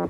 Welcome 0.00 0.08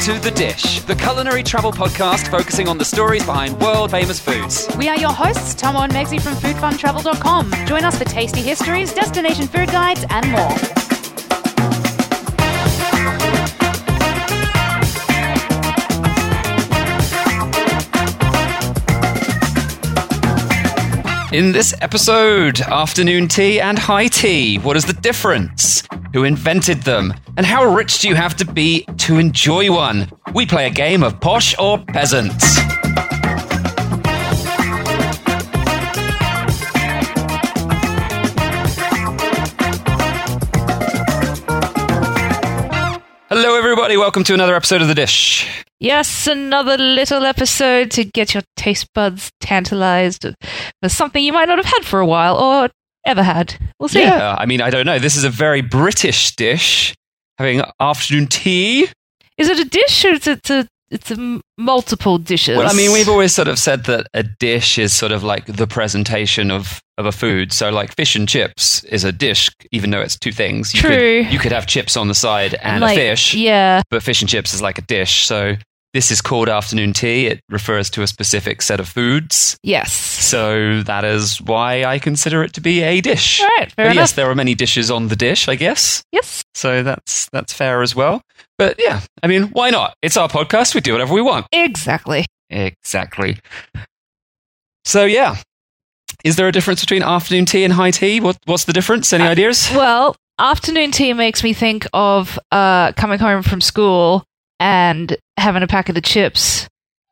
to 0.00 0.18
The 0.18 0.32
Dish, 0.34 0.80
the 0.80 0.94
culinary 0.94 1.42
travel 1.42 1.70
podcast 1.70 2.30
focusing 2.30 2.66
on 2.66 2.78
the 2.78 2.86
stories 2.86 3.26
behind 3.26 3.60
world 3.60 3.90
famous 3.90 4.18
foods. 4.18 4.66
We 4.78 4.88
are 4.88 4.96
your 4.96 5.12
hosts, 5.12 5.54
Tomo 5.54 5.80
and 5.80 5.92
Megzi 5.92 6.18
from 6.18 6.32
foodfuntravel.com. 6.32 7.66
Join 7.66 7.84
us 7.84 7.98
for 7.98 8.04
tasty 8.04 8.40
histories, 8.40 8.94
destination 8.94 9.48
food 9.48 9.68
guides, 9.68 10.06
and 10.08 10.32
more. 10.32 10.81
In 21.32 21.50
this 21.50 21.74
episode, 21.80 22.60
afternoon 22.60 23.26
tea 23.26 23.58
and 23.58 23.78
high 23.78 24.06
tea. 24.06 24.58
What 24.58 24.76
is 24.76 24.84
the 24.84 24.92
difference? 24.92 25.82
Who 26.12 26.24
invented 26.24 26.82
them? 26.82 27.14
And 27.38 27.46
how 27.46 27.64
rich 27.64 28.00
do 28.00 28.08
you 28.08 28.14
have 28.14 28.36
to 28.36 28.44
be 28.44 28.84
to 28.98 29.16
enjoy 29.16 29.72
one? 29.72 30.10
We 30.34 30.44
play 30.44 30.66
a 30.66 30.70
game 30.70 31.02
of 31.02 31.18
posh 31.20 31.58
or 31.58 31.78
peasants. 31.78 32.58
Hello, 43.30 43.56
everybody. 43.56 43.96
Welcome 43.96 44.24
to 44.24 44.34
another 44.34 44.54
episode 44.54 44.82
of 44.82 44.88
The 44.88 44.94
Dish. 44.94 45.64
Yes, 45.82 46.28
another 46.28 46.78
little 46.78 47.24
episode 47.24 47.90
to 47.92 48.04
get 48.04 48.34
your 48.34 48.44
taste 48.56 48.86
buds 48.94 49.32
tantalized 49.40 50.24
for 50.80 50.88
something 50.88 51.24
you 51.24 51.32
might 51.32 51.48
not 51.48 51.58
have 51.58 51.66
had 51.66 51.84
for 51.84 51.98
a 51.98 52.06
while 52.06 52.36
or 52.38 52.68
ever 53.04 53.22
had. 53.24 53.58
We'll 53.80 53.88
see. 53.88 54.00
Yeah, 54.02 54.36
I 54.38 54.46
mean, 54.46 54.62
I 54.62 54.70
don't 54.70 54.86
know. 54.86 55.00
This 55.00 55.16
is 55.16 55.24
a 55.24 55.30
very 55.30 55.60
British 55.60 56.36
dish. 56.36 56.94
Having 57.38 57.62
afternoon 57.80 58.28
tea. 58.28 58.86
Is 59.36 59.48
it 59.48 59.58
a 59.58 59.64
dish 59.64 60.04
or 60.04 60.10
is 60.10 60.26
it 60.28 60.48
a, 60.50 60.68
it's 60.92 61.10
a 61.10 61.40
multiple 61.58 62.16
dishes? 62.18 62.56
Well, 62.56 62.70
I 62.70 62.74
mean, 62.74 62.92
we've 62.92 63.08
always 63.08 63.34
sort 63.34 63.48
of 63.48 63.58
said 63.58 63.86
that 63.86 64.06
a 64.14 64.22
dish 64.22 64.78
is 64.78 64.94
sort 64.94 65.10
of 65.10 65.24
like 65.24 65.46
the 65.46 65.66
presentation 65.66 66.52
of, 66.52 66.80
of 66.96 67.06
a 67.06 67.12
food. 67.12 67.52
So, 67.52 67.70
like 67.70 67.92
fish 67.96 68.14
and 68.14 68.28
chips 68.28 68.84
is 68.84 69.02
a 69.02 69.10
dish, 69.10 69.50
even 69.72 69.90
though 69.90 70.00
it's 70.00 70.16
two 70.16 70.30
things. 70.30 70.72
You 70.74 70.80
True. 70.80 71.24
Could, 71.24 71.32
you 71.32 71.38
could 71.40 71.50
have 71.52 71.66
chips 71.66 71.96
on 71.96 72.06
the 72.06 72.14
side 72.14 72.54
and 72.62 72.82
like, 72.82 72.96
a 72.96 73.00
fish, 73.00 73.34
Yeah. 73.34 73.82
but 73.90 74.02
fish 74.04 74.20
and 74.22 74.28
chips 74.28 74.54
is 74.54 74.62
like 74.62 74.78
a 74.78 74.82
dish. 74.82 75.26
So, 75.26 75.56
this 75.94 76.10
is 76.10 76.20
called 76.20 76.48
afternoon 76.48 76.92
tea. 76.92 77.26
It 77.26 77.40
refers 77.50 77.90
to 77.90 78.02
a 78.02 78.06
specific 78.06 78.62
set 78.62 78.80
of 78.80 78.88
foods. 78.88 79.56
Yes. 79.62 79.92
So, 79.92 80.82
that 80.84 81.04
is 81.04 81.40
why 81.42 81.84
I 81.84 81.98
consider 81.98 82.42
it 82.42 82.52
to 82.54 82.60
be 82.60 82.80
a 82.82 83.00
dish. 83.00 83.40
All 83.42 83.48
right. 83.58 83.70
Fair 83.72 83.86
But 83.86 83.92
enough. 83.92 83.94
yes, 84.02 84.12
there 84.12 84.30
are 84.30 84.34
many 84.34 84.54
dishes 84.54 84.90
on 84.90 85.08
the 85.08 85.16
dish, 85.16 85.48
I 85.48 85.54
guess. 85.56 86.02
yes. 86.12 86.42
So 86.54 86.82
that's 86.82 87.28
that's 87.32 87.52
fair 87.52 87.82
as 87.82 87.94
well. 87.96 88.22
But 88.58 88.76
yeah, 88.78 89.00
I 89.22 89.26
mean, 89.26 89.44
why 89.52 89.70
not? 89.70 89.94
It's 90.02 90.16
our 90.16 90.28
podcast. 90.28 90.74
We 90.74 90.80
do 90.82 90.92
whatever 90.92 91.14
we 91.14 91.22
want. 91.22 91.46
Exactly. 91.52 92.26
Exactly. 92.50 93.38
So 94.84 95.04
yeah, 95.04 95.36
is 96.24 96.36
there 96.36 96.48
a 96.48 96.52
difference 96.52 96.80
between 96.80 97.02
afternoon 97.02 97.46
tea 97.46 97.64
and 97.64 97.72
high 97.72 97.90
tea? 97.90 98.20
What 98.20 98.36
what's 98.44 98.64
the 98.64 98.72
difference? 98.72 99.12
Any 99.12 99.24
ideas? 99.24 99.70
Well, 99.74 100.14
afternoon 100.38 100.90
tea 100.90 101.12
makes 101.14 101.42
me 101.42 101.52
think 101.52 101.86
of 101.92 102.38
uh, 102.50 102.92
coming 102.92 103.18
home 103.18 103.42
from 103.42 103.60
school 103.60 104.24
and 104.62 105.16
having 105.38 105.62
a 105.64 105.66
packet 105.66 105.96
of 105.96 106.04
chips 106.04 106.68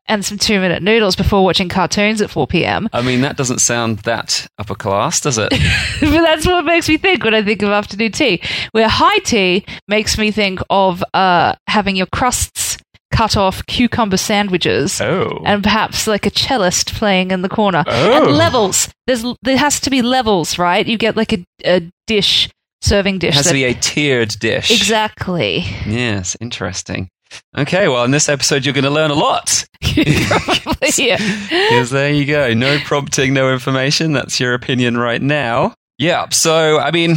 and 0.07 0.23
some 0.25 0.37
two 0.37 0.59
minute 0.59 0.81
noodles 0.81 1.15
before 1.17 1.43
watching 1.43 1.67
cartoons 1.67 2.21
at 2.21 2.29
4 2.29 2.47
p.m. 2.47 2.89
I 2.93 3.01
mean, 3.01 3.21
that 3.21 3.35
doesn't 3.35 3.59
sound 3.59 3.99
that 3.99 4.47
upper 4.57 4.73
class, 4.73 5.19
does 5.19 5.37
it? 5.37 5.49
but 6.01 6.21
that's 6.21 6.45
what 6.47 6.63
makes 6.65 6.87
me 6.87 6.97
think 6.97 7.23
when 7.23 7.33
I 7.33 7.43
think 7.43 7.61
of 7.61 7.69
afternoon 7.69 8.13
tea. 8.13 8.41
Where 8.71 8.87
high 8.87 9.19
tea 9.19 9.65
makes 9.87 10.17
me 10.17 10.31
think 10.31 10.61
of 10.69 11.03
uh, 11.13 11.53
having 11.67 11.95
your 11.97 12.07
crusts 12.13 12.77
cut 13.11 13.35
off 13.35 13.65
cucumber 13.65 14.17
sandwiches. 14.17 15.01
Oh, 15.01 15.41
And 15.45 15.61
perhaps 15.61 16.07
like 16.07 16.25
a 16.25 16.31
cellist 16.31 16.93
playing 16.93 17.31
in 17.31 17.41
the 17.41 17.49
corner. 17.49 17.83
Oh. 17.85 18.27
And 18.27 18.35
levels. 18.37 18.89
There's 19.07 19.25
there 19.41 19.57
has 19.57 19.81
to 19.81 19.89
be 19.89 20.01
levels, 20.01 20.57
right? 20.57 20.87
You 20.87 20.97
get 20.97 21.17
like 21.17 21.33
a, 21.33 21.45
a 21.65 21.91
dish, 22.07 22.49
serving 22.81 23.19
dish. 23.19 23.29
it 23.29 23.31
dish. 23.31 23.37
has 23.37 23.47
to 23.47 23.53
be 23.53 23.65
a 23.65 23.73
tiered 23.73 24.29
dish. 24.39 24.71
exactly. 24.71 25.65
Yes, 25.85 26.37
interesting. 26.39 27.09
Okay, 27.57 27.87
well, 27.87 28.03
in 28.03 28.11
this 28.11 28.29
episode, 28.29 28.65
you're 28.65 28.73
going 28.73 28.83
to 28.83 28.89
learn 28.89 29.11
a 29.11 29.15
lot. 29.15 29.65
Probably, 29.81 30.89
yeah. 30.97 31.17
Because 31.49 31.89
there 31.89 32.11
you 32.11 32.25
go. 32.25 32.53
No 32.53 32.79
prompting, 32.79 33.33
no 33.33 33.51
information. 33.51 34.13
That's 34.13 34.39
your 34.39 34.53
opinion 34.53 34.97
right 34.97 35.21
now. 35.21 35.73
Yeah. 35.97 36.29
So, 36.29 36.79
I 36.79 36.91
mean, 36.91 37.15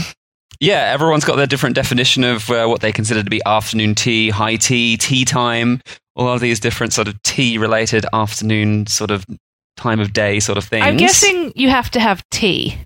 yeah, 0.60 0.92
everyone's 0.92 1.25
got 1.25 1.36
their 1.36 1.47
different 1.47 1.76
definition 1.76 2.25
of 2.25 2.50
uh, 2.50 2.66
what 2.66 2.80
they 2.80 2.92
consider 2.92 3.22
to 3.22 3.30
be 3.30 3.42
afternoon 3.44 3.94
tea, 3.94 4.30
high 4.30 4.56
tea, 4.56 4.97
tea 4.97 5.25
time, 5.25 5.80
all 6.16 6.28
of 6.28 6.41
these 6.41 6.60
different 6.60 6.92
sort 6.92 7.08
of 7.08 7.20
tea 7.22 7.58
related 7.58 8.06
afternoon 8.12 8.86
sort 8.86 9.10
of 9.10 9.25
time 9.76 10.00
of 10.00 10.12
day 10.12 10.41
sort 10.41 10.58
of 10.58 10.64
things. 10.64 10.84
I'm 10.84 10.96
guessing 10.96 11.52
you 11.54 11.69
have 11.69 11.91
to 11.92 12.00
have 12.00 12.25
tea. 12.31 12.78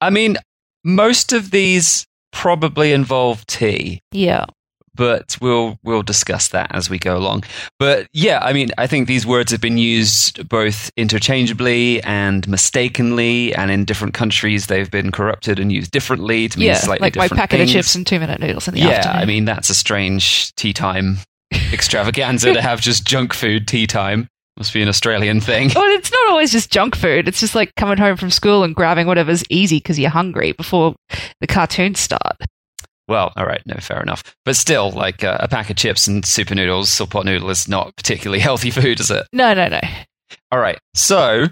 I 0.00 0.10
mean, 0.10 0.36
most 0.84 1.32
of 1.32 1.50
these 1.50 2.06
probably 2.32 2.92
involve 2.92 3.46
tea. 3.46 4.00
Yeah. 4.10 4.46
But 4.94 5.36
we'll 5.40 5.78
we'll 5.82 6.02
discuss 6.02 6.48
that 6.48 6.68
as 6.74 6.90
we 6.90 6.98
go 6.98 7.16
along. 7.16 7.44
But 7.78 8.06
yeah, 8.12 8.40
I 8.42 8.52
mean, 8.52 8.70
I 8.78 8.86
think 8.86 9.08
these 9.08 9.26
words 9.26 9.50
have 9.52 9.60
been 9.60 9.78
used 9.78 10.48
both 10.48 10.90
interchangeably 10.96 12.02
and 12.02 12.46
mistakenly, 12.48 13.54
and 13.54 13.70
in 13.70 13.84
different 13.84 14.14
countries 14.14 14.66
they've 14.66 14.90
been 14.90 15.10
corrupted 15.12 15.58
and 15.58 15.72
used 15.72 15.90
differently 15.90 16.48
to 16.48 16.58
mean 16.58 16.68
Yeah. 16.68 16.74
slightly 16.76 17.06
Like 17.06 17.16
my 17.16 17.28
packet 17.28 17.58
things. 17.58 17.70
of 17.70 17.74
chips 17.74 17.94
and 17.94 18.06
two 18.06 18.20
minute 18.20 18.40
noodles 18.40 18.68
in 18.68 18.74
the 18.74 18.80
yeah, 18.80 18.88
afternoon. 18.90 19.16
I 19.22 19.24
mean 19.24 19.44
that's 19.44 19.70
a 19.70 19.74
strange 19.74 20.54
tea 20.56 20.72
time 20.72 21.18
extravaganza 21.72 22.52
to 22.54 22.62
have 22.62 22.80
just 22.80 23.06
junk 23.06 23.32
food 23.34 23.66
tea 23.68 23.86
time. 23.86 24.28
Must 24.58 24.74
be 24.74 24.82
an 24.82 24.88
Australian 24.88 25.40
thing. 25.40 25.70
Well, 25.74 25.90
it's 25.96 26.12
not 26.12 26.28
always 26.30 26.52
just 26.52 26.70
junk 26.70 26.94
food. 26.94 27.26
It's 27.26 27.40
just 27.40 27.54
like 27.54 27.74
coming 27.76 27.96
home 27.96 28.18
from 28.18 28.30
school 28.30 28.64
and 28.64 28.74
grabbing 28.74 29.06
whatever's 29.06 29.42
easy 29.48 29.78
because 29.78 29.98
you're 29.98 30.10
hungry 30.10 30.52
before 30.52 30.94
the 31.40 31.46
cartoons 31.46 32.00
start. 32.00 32.36
Well, 33.08 33.32
all 33.36 33.46
right, 33.46 33.62
no, 33.66 33.74
fair 33.80 34.00
enough. 34.00 34.22
But 34.44 34.56
still, 34.56 34.90
like 34.90 35.24
uh, 35.24 35.38
a 35.40 35.48
pack 35.48 35.70
of 35.70 35.76
chips 35.76 36.06
and 36.06 36.24
super 36.24 36.54
noodles 36.54 37.00
or 37.00 37.06
pot 37.06 37.24
noodle 37.24 37.50
is 37.50 37.68
not 37.68 37.94
particularly 37.96 38.38
healthy 38.40 38.70
food, 38.70 39.00
is 39.00 39.10
it? 39.10 39.26
No, 39.32 39.54
no, 39.54 39.68
no. 39.68 39.80
All 40.50 40.60
right. 40.60 40.78
So, 40.94 41.46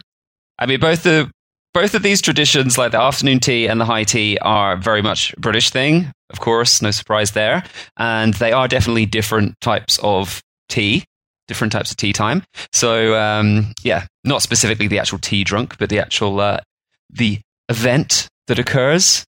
I 0.58 0.66
mean, 0.66 0.80
both 0.80 1.02
the 1.02 1.30
both 1.72 1.94
of 1.94 2.02
these 2.02 2.20
traditions, 2.20 2.76
like 2.76 2.92
the 2.92 3.00
afternoon 3.00 3.38
tea 3.38 3.68
and 3.68 3.80
the 3.80 3.84
high 3.84 4.04
tea, 4.04 4.38
are 4.38 4.76
very 4.76 5.02
much 5.02 5.32
a 5.34 5.40
British 5.40 5.70
thing. 5.70 6.10
Of 6.30 6.40
course, 6.40 6.82
no 6.82 6.90
surprise 6.90 7.32
there. 7.32 7.64
And 7.96 8.34
they 8.34 8.52
are 8.52 8.68
definitely 8.68 9.06
different 9.06 9.60
types 9.60 9.98
of 10.02 10.42
tea, 10.68 11.04
different 11.48 11.72
types 11.72 11.90
of 11.90 11.96
tea 11.96 12.12
time. 12.12 12.42
So, 12.72 13.14
um, 13.14 13.72
yeah, 13.82 14.06
not 14.24 14.42
specifically 14.42 14.88
the 14.88 14.98
actual 14.98 15.18
tea 15.18 15.44
drunk, 15.44 15.78
but 15.78 15.90
the 15.90 16.00
actual 16.00 16.40
uh, 16.40 16.60
the 17.08 17.40
event 17.68 18.28
that 18.48 18.58
occurs. 18.58 19.24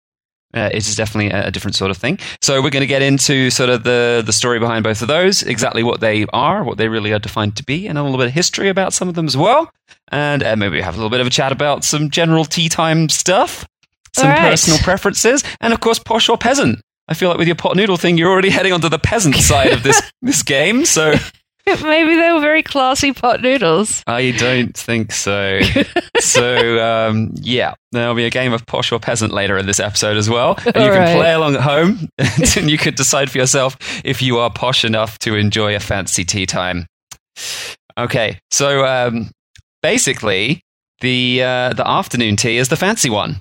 Uh, 0.54 0.68
it 0.72 0.86
is 0.86 0.94
definitely 0.94 1.30
a, 1.30 1.46
a 1.46 1.50
different 1.50 1.74
sort 1.74 1.90
of 1.90 1.96
thing. 1.96 2.18
So 2.40 2.62
we're 2.62 2.70
going 2.70 2.82
to 2.82 2.86
get 2.86 3.02
into 3.02 3.50
sort 3.50 3.70
of 3.70 3.84
the 3.84 4.22
the 4.24 4.32
story 4.32 4.58
behind 4.58 4.84
both 4.84 5.02
of 5.02 5.08
those, 5.08 5.42
exactly 5.42 5.82
what 5.82 6.00
they 6.00 6.26
are, 6.32 6.62
what 6.64 6.78
they 6.78 6.88
really 6.88 7.12
are 7.12 7.18
defined 7.18 7.56
to 7.56 7.64
be, 7.64 7.86
and 7.86 7.98
a 7.98 8.02
little 8.02 8.18
bit 8.18 8.26
of 8.26 8.32
history 8.32 8.68
about 8.68 8.92
some 8.92 9.08
of 9.08 9.14
them 9.14 9.26
as 9.26 9.36
well. 9.36 9.72
And 10.08 10.42
uh, 10.42 10.56
maybe 10.56 10.76
we 10.76 10.82
have 10.82 10.94
a 10.94 10.98
little 10.98 11.10
bit 11.10 11.20
of 11.20 11.26
a 11.26 11.30
chat 11.30 11.52
about 11.52 11.84
some 11.84 12.10
general 12.10 12.44
tea 12.44 12.68
time 12.68 13.08
stuff, 13.08 13.66
some 14.14 14.28
right. 14.28 14.50
personal 14.50 14.78
preferences, 14.80 15.42
and 15.60 15.72
of 15.72 15.80
course, 15.80 15.98
posh 15.98 16.28
or 16.28 16.36
peasant. 16.36 16.80
I 17.08 17.14
feel 17.14 17.28
like 17.28 17.38
with 17.38 17.48
your 17.48 17.56
pot 17.56 17.76
noodle 17.76 17.96
thing, 17.96 18.16
you're 18.16 18.30
already 18.30 18.50
heading 18.50 18.72
onto 18.72 18.88
the 18.88 18.98
peasant 18.98 19.36
side 19.36 19.72
of 19.72 19.82
this 19.82 20.02
this 20.22 20.42
game. 20.42 20.84
So 20.84 21.14
Maybe 21.67 22.17
they 22.17 22.33
were 22.33 22.41
very 22.41 22.62
classy 22.62 23.12
pot 23.12 23.41
noodles. 23.41 24.03
I 24.06 24.33
don't 24.33 24.77
think 24.77 25.12
so. 25.12 25.61
so 26.19 26.78
um, 26.84 27.31
yeah, 27.34 27.75
there'll 27.93 28.17
be 28.17 28.25
a 28.25 28.31
game 28.31 28.53
of 28.53 28.67
posh 28.67 28.91
or 28.91 28.99
peasant 28.99 29.32
later 29.32 29.56
in 29.56 29.67
this 29.67 29.79
episode 29.79 30.17
as 30.17 30.29
well, 30.29 30.59
and 30.67 30.75
you 30.75 30.82
All 30.82 30.88
can 30.88 30.99
right. 30.99 31.17
play 31.17 31.32
along 31.32 31.55
at 31.55 31.61
home, 31.61 32.09
and 32.19 32.69
you 32.69 32.79
can 32.79 32.94
decide 32.94 33.31
for 33.31 33.38
yourself 33.38 33.76
if 34.05 34.20
you 34.23 34.38
are 34.38 34.50
posh 34.50 34.85
enough 34.85 35.19
to 35.20 35.37
enjoy 35.37 35.76
a 35.76 35.81
fancy 35.81 36.25
tea 36.25 36.47
time. 36.47 36.87
Okay, 37.97 38.38
so 38.50 38.85
um, 38.85 39.31
basically, 39.82 40.62
the 41.00 41.43
uh, 41.43 41.73
the 41.75 41.88
afternoon 41.88 42.35
tea 42.37 42.56
is 42.56 42.70
the 42.70 42.76
fancy 42.76 43.08
one, 43.08 43.41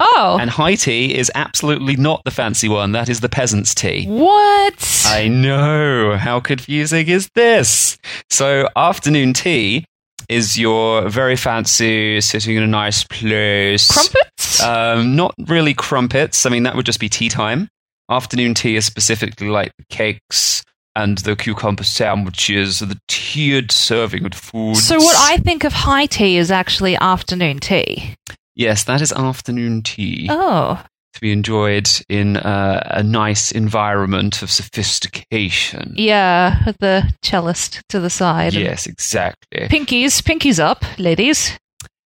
Oh, 0.00 0.38
and 0.40 0.48
high 0.48 0.76
tea 0.76 1.16
is 1.16 1.30
absolutely 1.34 1.96
not 1.96 2.22
the 2.24 2.30
fancy 2.30 2.68
one. 2.68 2.92
That 2.92 3.08
is 3.08 3.20
the 3.20 3.28
peasant's 3.28 3.74
tea. 3.74 4.06
what? 4.06 5.02
I 5.06 5.26
know. 5.28 6.16
How 6.16 6.38
confusing 6.40 7.08
is 7.08 7.28
this? 7.34 7.98
So, 8.30 8.68
afternoon 8.76 9.32
tea 9.32 9.84
is 10.28 10.58
your 10.58 11.08
very 11.08 11.34
fancy 11.36 12.20
sitting 12.20 12.56
in 12.56 12.62
a 12.62 12.66
nice 12.66 13.02
place. 13.04 13.90
Crumpets? 13.90 14.62
Um, 14.62 15.16
not 15.16 15.34
really 15.46 15.74
crumpets. 15.74 16.44
I 16.46 16.50
mean, 16.50 16.62
that 16.64 16.76
would 16.76 16.86
just 16.86 17.00
be 17.00 17.08
tea 17.08 17.28
time. 17.28 17.68
Afternoon 18.10 18.54
tea 18.54 18.76
is 18.76 18.84
specifically 18.86 19.48
like 19.48 19.72
cakes, 19.90 20.62
and 20.94 21.18
the 21.18 21.34
cucumber 21.36 21.84
sandwiches, 21.84 22.80
and 22.82 22.90
the 22.90 22.98
tiered 23.08 23.70
serving 23.72 24.24
of 24.26 24.34
food. 24.34 24.76
So 24.76 24.96
what 24.98 25.16
I 25.18 25.38
think 25.38 25.64
of 25.64 25.72
high 25.72 26.06
tea 26.06 26.36
is 26.36 26.50
actually 26.50 26.96
afternoon 26.96 27.58
tea. 27.58 28.14
Yes, 28.58 28.84
that 28.84 29.00
is 29.00 29.12
afternoon 29.12 29.82
tea 29.82 30.26
Oh, 30.30 30.82
to 31.14 31.20
be 31.22 31.32
enjoyed 31.32 31.88
in 32.10 32.36
uh, 32.36 32.82
a 32.90 33.02
nice 33.02 33.50
environment 33.52 34.42
of 34.42 34.50
sophistication. 34.50 35.94
yeah, 35.96 36.58
with 36.66 36.76
the 36.78 37.10
cellist 37.22 37.80
to 37.88 37.98
the 38.00 38.10
side. 38.10 38.52
Yes, 38.52 38.86
exactly. 38.86 39.68
Pinkies, 39.68 40.20
pinkies 40.22 40.58
up, 40.60 40.84
ladies. 40.98 41.58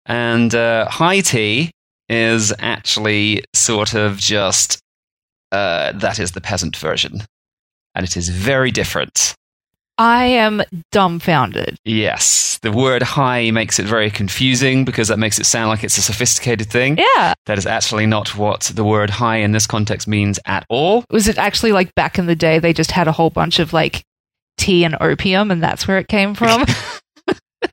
And 0.06 0.52
uh, 0.54 0.88
high 0.88 1.20
tea 1.20 1.70
is 2.08 2.52
actually 2.58 3.44
sort 3.54 3.94
of 3.94 4.16
just 4.18 4.80
uh, 5.52 5.92
that 5.92 6.18
is 6.18 6.32
the 6.32 6.40
peasant 6.40 6.76
version, 6.76 7.22
and 7.94 8.04
it 8.04 8.16
is 8.16 8.28
very 8.30 8.70
different. 8.70 9.34
I 9.98 10.26
am 10.26 10.62
dumbfounded. 10.92 11.76
Yes, 11.84 12.58
the 12.62 12.70
word 12.70 13.02
high 13.02 13.50
makes 13.50 13.80
it 13.80 13.86
very 13.86 14.10
confusing 14.10 14.84
because 14.84 15.08
that 15.08 15.18
makes 15.18 15.38
it 15.38 15.46
sound 15.46 15.68
like 15.68 15.82
it's 15.82 15.98
a 15.98 16.02
sophisticated 16.02 16.70
thing. 16.70 16.98
Yeah. 16.98 17.34
That 17.46 17.58
is 17.58 17.66
actually 17.66 18.06
not 18.06 18.36
what 18.36 18.70
the 18.74 18.84
word 18.84 19.10
high 19.10 19.36
in 19.36 19.52
this 19.52 19.66
context 19.66 20.06
means 20.06 20.38
at 20.46 20.64
all. 20.68 21.04
Was 21.10 21.26
it 21.26 21.36
actually 21.36 21.72
like 21.72 21.94
back 21.96 22.18
in 22.18 22.26
the 22.26 22.36
day 22.36 22.60
they 22.60 22.72
just 22.72 22.92
had 22.92 23.08
a 23.08 23.12
whole 23.12 23.30
bunch 23.30 23.58
of 23.58 23.72
like 23.72 24.04
tea 24.56 24.84
and 24.84 24.96
opium 25.00 25.50
and 25.50 25.62
that's 25.62 25.88
where 25.88 25.98
it 25.98 26.08
came 26.08 26.34
from? 26.34 26.64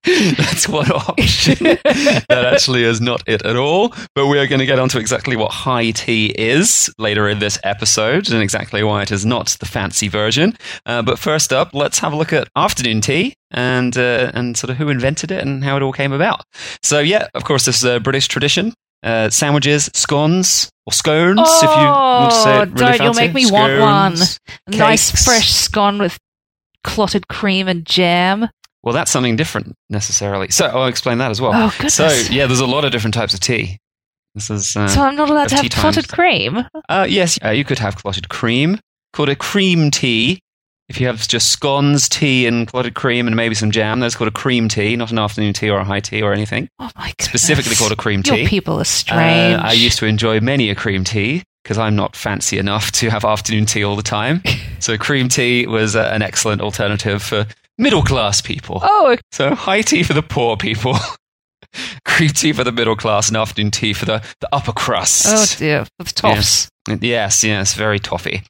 That's 0.37 0.67
one 0.67 0.91
option. 0.91 1.55
that 1.83 2.51
actually 2.53 2.83
is 2.83 3.01
not 3.01 3.23
it 3.27 3.43
at 3.43 3.55
all. 3.55 3.93
But 4.13 4.27
we 4.27 4.39
are 4.39 4.47
going 4.47 4.59
to 4.59 4.65
get 4.65 4.79
onto 4.79 4.97
exactly 4.97 5.35
what 5.35 5.51
high 5.51 5.91
tea 5.91 6.27
is 6.37 6.93
later 6.97 7.27
in 7.27 7.39
this 7.39 7.57
episode 7.63 8.29
and 8.31 8.41
exactly 8.41 8.83
why 8.83 9.01
it 9.01 9.11
is 9.11 9.25
not 9.25 9.55
the 9.59 9.65
fancy 9.65 10.07
version. 10.07 10.57
Uh, 10.85 11.01
but 11.01 11.19
first 11.19 11.53
up, 11.53 11.73
let's 11.73 11.99
have 11.99 12.13
a 12.13 12.15
look 12.15 12.33
at 12.33 12.47
afternoon 12.55 13.01
tea 13.01 13.33
and 13.51 13.97
uh, 13.97 14.31
and 14.33 14.57
sort 14.57 14.69
of 14.69 14.77
who 14.77 14.89
invented 14.89 15.31
it 15.31 15.41
and 15.41 15.63
how 15.63 15.77
it 15.77 15.81
all 15.83 15.93
came 15.93 16.11
about. 16.11 16.43
So 16.83 16.99
yeah, 16.99 17.27
of 17.33 17.43
course, 17.43 17.65
this 17.65 17.77
is 17.77 17.83
a 17.83 17.99
British 17.99 18.27
tradition. 18.27 18.73
Uh, 19.03 19.29
sandwiches, 19.29 19.87
scones, 19.93 20.69
or 20.87 20.91
scones, 20.93 21.39
if 21.39 21.63
you 21.63 21.67
want 21.69 22.31
to 22.31 22.37
say 22.37 22.49
it 22.49 22.55
Oh, 22.55 22.71
really 22.71 22.97
don't, 22.97 23.01
you'll 23.03 23.13
make 23.13 23.35
me 23.35 23.45
want 23.51 23.79
one. 23.79 24.15
Scones. 24.17 24.39
nice 24.67 25.23
fresh 25.25 25.51
scone 25.51 25.99
with 25.99 26.17
clotted 26.83 27.27
cream 27.27 27.67
and 27.67 27.85
jam. 27.85 28.49
Well, 28.85 28.93
that's 28.93 29.09
something 29.11 29.35
different 29.35 29.75
necessarily. 29.89 30.51
So 30.51 30.67
I'll 30.67 30.85
explain 30.85 31.17
that 31.17 31.31
as 31.31 31.41
well. 31.41 31.51
Oh, 31.53 31.71
goodness. 31.71 31.95
So 31.95 32.07
yeah, 32.31 32.45
there's 32.45 32.59
a 32.59 32.67
lot 32.67 32.85
of 32.85 32.91
different 32.91 33.15
types 33.15 33.33
of 33.33 33.39
tea. 33.39 33.79
This 34.35 34.49
is 34.49 34.75
uh, 34.75 34.87
so 34.87 35.01
I'm 35.01 35.15
not 35.15 35.29
allowed 35.29 35.49
to 35.49 35.55
have 35.55 35.69
clotted 35.71 36.07
cream. 36.09 36.63
uh, 36.89 37.07
yes, 37.09 37.39
uh, 37.43 37.49
you 37.49 37.63
could 37.63 37.79
have 37.79 37.95
clotted 37.95 38.29
cream 38.29 38.79
called 39.13 39.29
a 39.29 39.35
cream 39.35 39.89
tea. 39.91 40.39
If 40.87 41.01
you 41.01 41.07
have 41.07 41.27
just 41.27 41.49
scones, 41.51 42.07
tea, 42.07 42.45
and 42.45 42.67
clotted 42.67 42.93
cream, 42.93 43.25
and 43.25 43.35
maybe 43.35 43.55
some 43.55 43.71
jam, 43.71 43.99
that's 43.99 44.15
called 44.15 44.27
a 44.27 44.31
cream 44.31 44.67
tea, 44.69 44.95
not 44.95 45.09
an 45.11 45.17
afternoon 45.17 45.53
tea 45.53 45.71
or 45.71 45.79
a 45.79 45.83
high 45.83 45.99
tea 45.99 46.21
or 46.21 46.31
anything. 46.31 46.69
Oh 46.77 46.91
my 46.95 47.07
god. 47.17 47.21
Specifically 47.21 47.75
called 47.75 47.91
a 47.91 47.95
cream 47.95 48.21
tea. 48.21 48.41
Your 48.41 48.47
people 48.47 48.79
are 48.79 48.83
strange. 48.83 49.59
Uh, 49.59 49.63
I 49.63 49.71
used 49.71 49.97
to 49.99 50.05
enjoy 50.05 50.41
many 50.41 50.69
a 50.69 50.75
cream 50.75 51.03
tea 51.03 51.41
because 51.63 51.79
I'm 51.79 51.95
not 51.95 52.15
fancy 52.15 52.59
enough 52.59 52.91
to 52.91 53.09
have 53.09 53.25
afternoon 53.25 53.65
tea 53.65 53.83
all 53.83 53.95
the 53.95 54.03
time. 54.03 54.43
so 54.79 54.95
cream 54.95 55.27
tea 55.27 55.65
was 55.65 55.95
uh, 55.95 56.11
an 56.13 56.21
excellent 56.21 56.61
alternative 56.61 57.23
for 57.23 57.47
middle 57.77 58.03
class 58.03 58.41
people. 58.41 58.79
Oh, 58.83 59.17
So 59.31 59.55
high 59.55 59.81
tea 59.81 60.03
for 60.03 60.13
the 60.13 60.21
poor 60.23 60.57
people, 60.57 60.95
cream 62.05 62.29
tea 62.29 62.53
for 62.53 62.63
the 62.63 62.71
middle 62.71 62.95
class, 62.95 63.27
and 63.27 63.37
afternoon 63.37 63.71
tea 63.71 63.93
for 63.93 64.05
the, 64.05 64.23
the 64.39 64.49
upper 64.51 64.71
crust. 64.71 65.25
oh 65.29 65.45
dear. 65.57 65.85
With 65.99 66.13
toffs. 66.15 66.67
Yes, 67.01 67.43
yes, 67.43 67.73
very 67.73 67.97
toffee. 67.99 68.43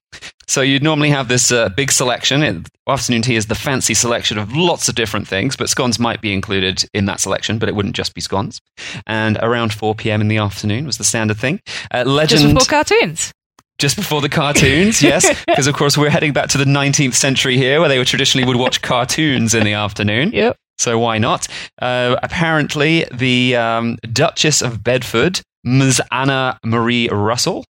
So 0.48 0.62
you'd 0.62 0.83
normally 0.83 1.10
have 1.10 1.27
this 1.30 1.51
uh, 1.51 1.69
big 1.69 1.92
selection. 1.92 2.44
It, 2.44 2.68
afternoon 2.88 3.22
tea 3.24 3.36
is 3.36 3.48
the 3.48 3.56
fancy 3.56 3.94
selection 3.94 4.38
of 4.38 4.56
lots 4.56 4.88
of 4.89 4.95
different 4.95 5.27
things, 5.27 5.56
but 5.56 5.69
scones 5.69 5.98
might 6.00 6.22
be 6.22 6.33
included 6.33 6.83
in 6.94 7.06
that 7.06 7.19
selection, 7.22 7.57
but 7.57 7.69
it 7.69 7.75
wouldn't 7.75 7.95
just 7.95 8.13
be 8.13 8.22
scones. 8.22 8.60
And 9.07 9.38
around 9.42 9.74
4 9.74 9.95
p.m. 9.95 10.22
in 10.22 10.27
the 10.27 10.38
afternoon 10.38 10.86
was 10.86 10.98
the 10.98 11.04
standard 11.04 11.38
thing. 11.38 11.62
Uh, 11.94 12.04
legend 12.06 12.42
Just 12.42 12.54
before 12.54 12.68
cartoons. 12.69 13.31
Just 13.77 13.95
before 13.95 14.22
the 14.22 14.30
cartoons, 14.30 15.01
yes, 15.01 15.44
because 15.48 15.68
of 15.68 15.75
course 15.75 15.98
we're 15.98 16.10
heading 16.10 16.33
back 16.33 16.50
to 16.50 16.57
the 16.57 16.66
19th 16.66 17.13
century 17.13 17.57
here, 17.57 17.80
where 17.80 17.89
they 17.89 17.98
would 17.98 18.07
traditionally 18.07 18.45
would 18.45 18.57
watch 18.57 18.81
cartoons 18.81 19.54
in 19.54 19.63
the 19.63 19.74
afternoon. 19.74 20.31
Yep. 20.31 20.56
So 20.77 21.00
why 21.00 21.18
not? 21.18 21.48
Uh, 21.81 22.18
apparently, 22.22 23.06
the 23.13 23.56
um, 23.56 23.98
Duchess 24.12 24.62
of 24.62 24.83
Bedford, 24.83 25.42
Ms. 25.63 26.01
Anna 26.12 26.60
Marie 26.63 27.07
Russell, 27.10 27.63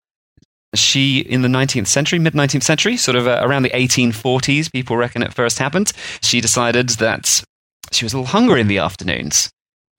she 0.76 1.20
in 1.20 1.42
the 1.42 1.48
19th 1.48 1.88
century, 1.88 2.20
mid 2.20 2.34
19th 2.34 2.64
century, 2.64 2.98
sort 2.98 3.16
of 3.16 3.28
uh, 3.28 3.42
around 3.44 3.64
the 3.64 3.70
1840s, 3.70 4.72
people 4.72 4.98
reckon 4.98 5.22
it 5.22 5.34
first 5.34 5.60
happened. 5.60 5.92
She 6.22 6.42
decided 6.42 6.90
that 6.90 7.44
she 7.92 8.06
was 8.06 8.14
a 8.14 8.18
little 8.18 8.32
hungry 8.32 8.62
in 8.62 8.68
the 8.68 8.80
afternoons. 8.80 9.50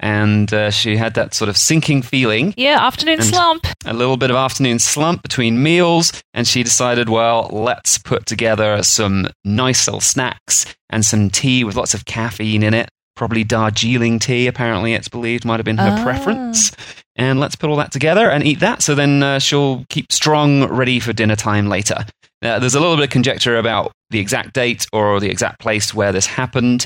And 0.04 0.52
uh, 0.52 0.70
she 0.70 0.98
had 0.98 1.14
that 1.14 1.32
sort 1.32 1.48
of 1.48 1.56
sinking 1.56 2.02
feeling 2.02 2.52
Yeah, 2.58 2.76
afternoon 2.86 3.22
slump. 3.22 3.66
a 3.86 3.94
little 3.94 4.18
bit 4.18 4.28
of 4.28 4.36
afternoon 4.36 4.78
slump 4.78 5.22
between 5.22 5.62
meals, 5.62 6.12
and 6.34 6.46
she 6.46 6.62
decided, 6.62 7.08
well, 7.08 7.48
let's 7.50 7.96
put 7.96 8.26
together 8.26 8.82
some 8.82 9.28
nice 9.46 9.86
little 9.88 10.02
snacks 10.02 10.66
and 10.90 11.06
some 11.06 11.30
tea 11.30 11.64
with 11.64 11.74
lots 11.76 11.94
of 11.94 12.04
caffeine 12.04 12.62
in 12.62 12.74
it. 12.74 12.90
Probably 13.16 13.44
Darjeeling 13.44 14.18
tea, 14.18 14.46
apparently, 14.46 14.92
it's 14.92 15.08
believed, 15.08 15.46
might 15.46 15.56
have 15.58 15.64
been 15.64 15.78
her 15.78 15.96
Ah. 15.98 16.02
preference. 16.04 16.72
And 17.16 17.40
let's 17.40 17.56
put 17.56 17.70
all 17.70 17.76
that 17.76 17.90
together 17.92 18.28
and 18.28 18.44
eat 18.46 18.60
that, 18.60 18.82
so 18.82 18.94
then 18.94 19.22
uh, 19.22 19.38
she'll 19.38 19.86
keep 19.88 20.12
strong, 20.12 20.64
ready 20.64 21.00
for 21.00 21.14
dinner 21.14 21.36
time 21.36 21.68
later. 21.70 22.04
Now, 22.42 22.58
there's 22.58 22.74
a 22.74 22.80
little 22.80 22.96
bit 22.96 23.04
of 23.04 23.10
conjecture 23.10 23.56
about 23.56 23.92
the 24.10 24.18
exact 24.18 24.52
date 24.52 24.86
or 24.92 25.18
the 25.18 25.30
exact 25.30 25.60
place 25.60 25.94
where 25.94 26.12
this 26.12 26.26
happened. 26.26 26.84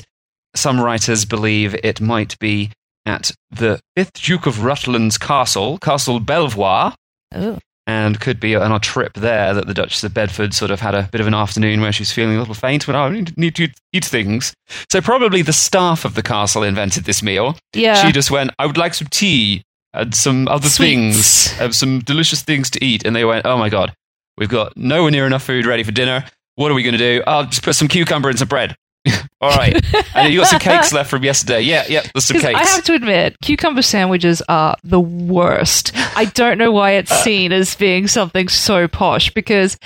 Some 0.55 0.79
writers 0.79 1.25
believe 1.25 1.75
it 1.83 1.99
might 1.99 2.39
be 2.39 2.71
at 3.05 3.31
the 3.51 3.79
5th 3.97 4.13
Duke 4.23 4.45
of 4.45 4.63
Rutland's 4.63 5.17
castle, 5.17 5.77
Castle 5.79 6.19
Belvoir, 6.19 6.95
Oh. 7.33 7.59
and 7.87 8.19
could 8.19 8.39
be 8.39 8.55
on 8.55 8.71
a 8.71 8.79
trip 8.79 9.13
there 9.13 9.53
that 9.53 9.65
the 9.67 9.73
Duchess 9.73 10.03
of 10.03 10.13
Bedford 10.13 10.53
sort 10.53 10.69
of 10.71 10.79
had 10.79 10.93
a 10.95 11.09
bit 11.11 11.21
of 11.21 11.27
an 11.27 11.33
afternoon 11.33 11.81
where 11.81 11.91
she's 11.91 12.11
feeling 12.11 12.35
a 12.35 12.39
little 12.39 12.53
faint, 12.53 12.85
but 12.85 12.95
I 12.95 13.09
need 13.35 13.55
to 13.55 13.69
eat 13.93 14.05
things. 14.05 14.53
So 14.91 15.01
probably 15.01 15.41
the 15.41 15.53
staff 15.53 16.05
of 16.05 16.13
the 16.15 16.21
castle 16.23 16.63
invented 16.63 17.05
this 17.05 17.23
meal. 17.23 17.57
Yeah. 17.73 17.95
She 18.05 18.11
just 18.11 18.29
went, 18.31 18.51
I 18.59 18.65
would 18.65 18.77
like 18.77 18.93
some 18.93 19.07
tea 19.09 19.63
and 19.93 20.13
some 20.13 20.47
other 20.47 20.69
Sweets. 20.69 21.49
things, 21.49 21.59
uh, 21.61 21.71
some 21.71 21.99
delicious 22.01 22.43
things 22.43 22.69
to 22.71 22.83
eat. 22.85 23.05
And 23.05 23.15
they 23.15 23.25
went, 23.25 23.45
oh 23.47 23.57
my 23.57 23.69
God, 23.69 23.93
we've 24.37 24.49
got 24.49 24.77
nowhere 24.77 25.09
near 25.11 25.25
enough 25.25 25.43
food 25.43 25.65
ready 25.65 25.81
for 25.83 25.91
dinner. 25.91 26.25
What 26.55 26.69
are 26.69 26.75
we 26.75 26.83
going 26.83 26.93
to 26.93 26.97
do? 26.99 27.23
I'll 27.25 27.45
just 27.45 27.63
put 27.63 27.75
some 27.75 27.87
cucumber 27.87 28.29
in 28.29 28.37
some 28.37 28.47
bread. 28.49 28.75
All 29.41 29.49
right. 29.51 29.73
and 30.15 30.33
you 30.33 30.39
got 30.39 30.47
some 30.47 30.59
cakes 30.59 30.91
left 30.93 31.09
from 31.09 31.23
yesterday. 31.23 31.61
Yeah, 31.61 31.85
yeah, 31.87 32.01
there's 32.13 32.25
some 32.25 32.39
cakes. 32.39 32.59
I 32.59 32.65
have 32.65 32.83
to 32.85 32.93
admit, 32.93 33.35
cucumber 33.41 33.81
sandwiches 33.81 34.41
are 34.49 34.75
the 34.83 34.99
worst. 34.99 35.91
I 36.15 36.25
don't 36.25 36.57
know 36.57 36.71
why 36.71 36.91
it's 36.91 37.11
seen 37.23 37.51
as 37.53 37.75
being 37.75 38.07
something 38.07 38.47
so 38.47 38.87
posh 38.87 39.33
because 39.33 39.77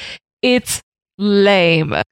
it's 0.41 0.81
lame. 1.17 1.93
I, 1.93 2.03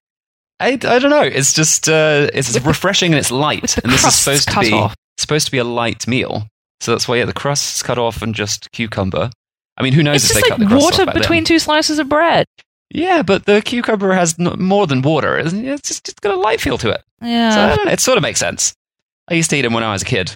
I 0.59 0.77
don't 0.77 1.09
know. 1.09 1.21
It's 1.23 1.53
just 1.53 1.89
uh, 1.89 2.29
it's 2.33 2.53
With 2.53 2.63
the- 2.63 2.69
refreshing 2.69 3.13
and 3.13 3.19
it's 3.19 3.31
light, 3.31 3.77
and 3.79 3.91
this 3.91 4.03
is 4.05 4.13
supposed 4.13 4.47
to 4.49 4.59
be 4.59 4.71
off. 4.73 4.95
supposed 5.17 5.45
to 5.47 5.51
be 5.51 5.57
a 5.57 5.63
light 5.63 6.07
meal. 6.07 6.47
So 6.81 6.91
that's 6.91 7.07
why 7.07 7.17
yeah, 7.17 7.25
the 7.25 7.33
crust's 7.33 7.81
cut 7.83 7.97
off 7.97 8.21
and 8.21 8.33
just 8.35 8.71
cucumber. 8.71 9.29
I 9.77 9.83
mean, 9.83 9.93
who 9.93 10.03
knows 10.03 10.23
It's 10.23 10.25
if 10.25 10.35
just 10.37 10.45
they 10.45 10.49
cut 10.49 10.59
like 10.59 10.67
the 10.69 10.73
crust 10.73 10.83
water 10.83 11.01
off 11.01 11.05
back 11.07 11.13
then. 11.15 11.21
between 11.21 11.43
two 11.45 11.57
slices 11.59 11.97
of 11.99 12.07
bread. 12.09 12.45
Yeah, 12.93 13.21
but 13.21 13.45
the 13.45 13.61
cucumber 13.61 14.11
has 14.13 14.35
n- 14.39 14.59
more 14.59 14.85
than 14.87 15.01
water. 15.01 15.37
It's 15.39 15.51
just 15.87 16.09
it's 16.09 16.19
got 16.19 16.33
a 16.35 16.37
light 16.39 16.59
feel 16.61 16.77
to 16.79 16.89
it. 16.89 17.01
So 17.21 17.25
I 17.27 17.29
Yeah. 17.29 17.75
don't 17.75 17.85
know, 17.85 17.91
it 17.91 17.99
sort 17.99 18.17
of 18.17 18.21
makes 18.21 18.39
sense. 18.39 18.73
I 19.29 19.35
used 19.35 19.49
to 19.51 19.55
eat 19.57 19.61
them 19.61 19.73
when 19.73 19.83
I 19.83 19.93
was 19.93 20.01
a 20.01 20.05
kid. 20.05 20.33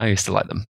I 0.00 0.06
used 0.06 0.24
to 0.26 0.32
like 0.32 0.46
them, 0.48 0.64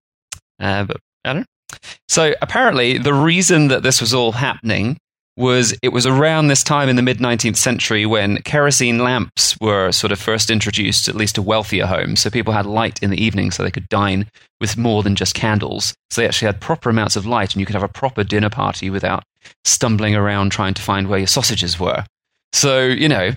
uh, 0.60 0.84
but 0.84 0.96
I 1.24 1.32
don't. 1.32 1.42
know. 1.42 1.78
So 2.08 2.34
apparently, 2.42 2.98
the 2.98 3.14
reason 3.14 3.68
that 3.68 3.82
this 3.82 4.00
was 4.00 4.12
all 4.12 4.32
happening 4.32 4.98
was 5.38 5.74
it 5.82 5.88
was 5.88 6.04
around 6.06 6.48
this 6.48 6.62
time 6.62 6.90
in 6.90 6.96
the 6.96 7.02
mid 7.02 7.18
19th 7.18 7.56
century 7.56 8.04
when 8.04 8.36
kerosene 8.42 8.98
lamps 8.98 9.56
were 9.60 9.90
sort 9.92 10.12
of 10.12 10.18
first 10.18 10.50
introduced, 10.50 11.08
at 11.08 11.14
least 11.14 11.36
to 11.36 11.42
wealthier 11.42 11.86
homes. 11.86 12.20
So 12.20 12.28
people 12.28 12.52
had 12.52 12.66
light 12.66 13.02
in 13.02 13.08
the 13.10 13.22
evening 13.22 13.50
so 13.50 13.62
they 13.62 13.70
could 13.70 13.88
dine 13.88 14.26
with 14.60 14.76
more 14.76 15.02
than 15.02 15.16
just 15.16 15.34
candles. 15.34 15.94
So 16.10 16.20
they 16.20 16.26
actually 16.26 16.46
had 16.46 16.60
proper 16.60 16.90
amounts 16.90 17.16
of 17.16 17.24
light 17.24 17.54
and 17.54 17.60
you 17.60 17.66
could 17.66 17.74
have 17.74 17.82
a 17.82 17.88
proper 17.88 18.24
dinner 18.24 18.50
party 18.50 18.90
without 18.90 19.22
stumbling 19.64 20.14
around 20.14 20.50
trying 20.52 20.74
to 20.74 20.82
find 20.82 21.08
where 21.08 21.18
your 21.18 21.26
sausages 21.28 21.78
were. 21.78 22.04
So, 22.52 22.82
you 22.82 23.08
know, 23.08 23.32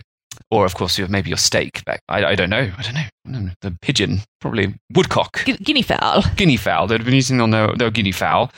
or 0.52 0.66
of 0.66 0.76
course, 0.76 0.98
you 0.98 1.04
have 1.04 1.12
maybe 1.12 1.30
your 1.30 1.38
steak 1.38 1.84
back. 1.86 2.02
I, 2.10 2.24
I 2.26 2.36
don't 2.36 2.50
know. 2.50 2.72
I 2.78 2.82
don't 2.82 2.94
know. 2.94 3.00
I 3.28 3.32
don't 3.32 3.46
know. 3.46 3.52
The 3.62 3.76
pigeon, 3.82 4.20
probably 4.42 4.76
woodcock 4.94 5.44
Gu- 5.46 5.58
guinea 5.58 5.82
fowl. 5.82 6.24
guinea 6.36 6.58
fowl. 6.58 6.88
They'd 6.88 7.04
been 7.06 7.14
eating 7.14 7.42
on 7.42 7.52
their, 7.52 7.74
their 7.76 7.90
guinea 7.90 8.12
fowl, 8.12 8.52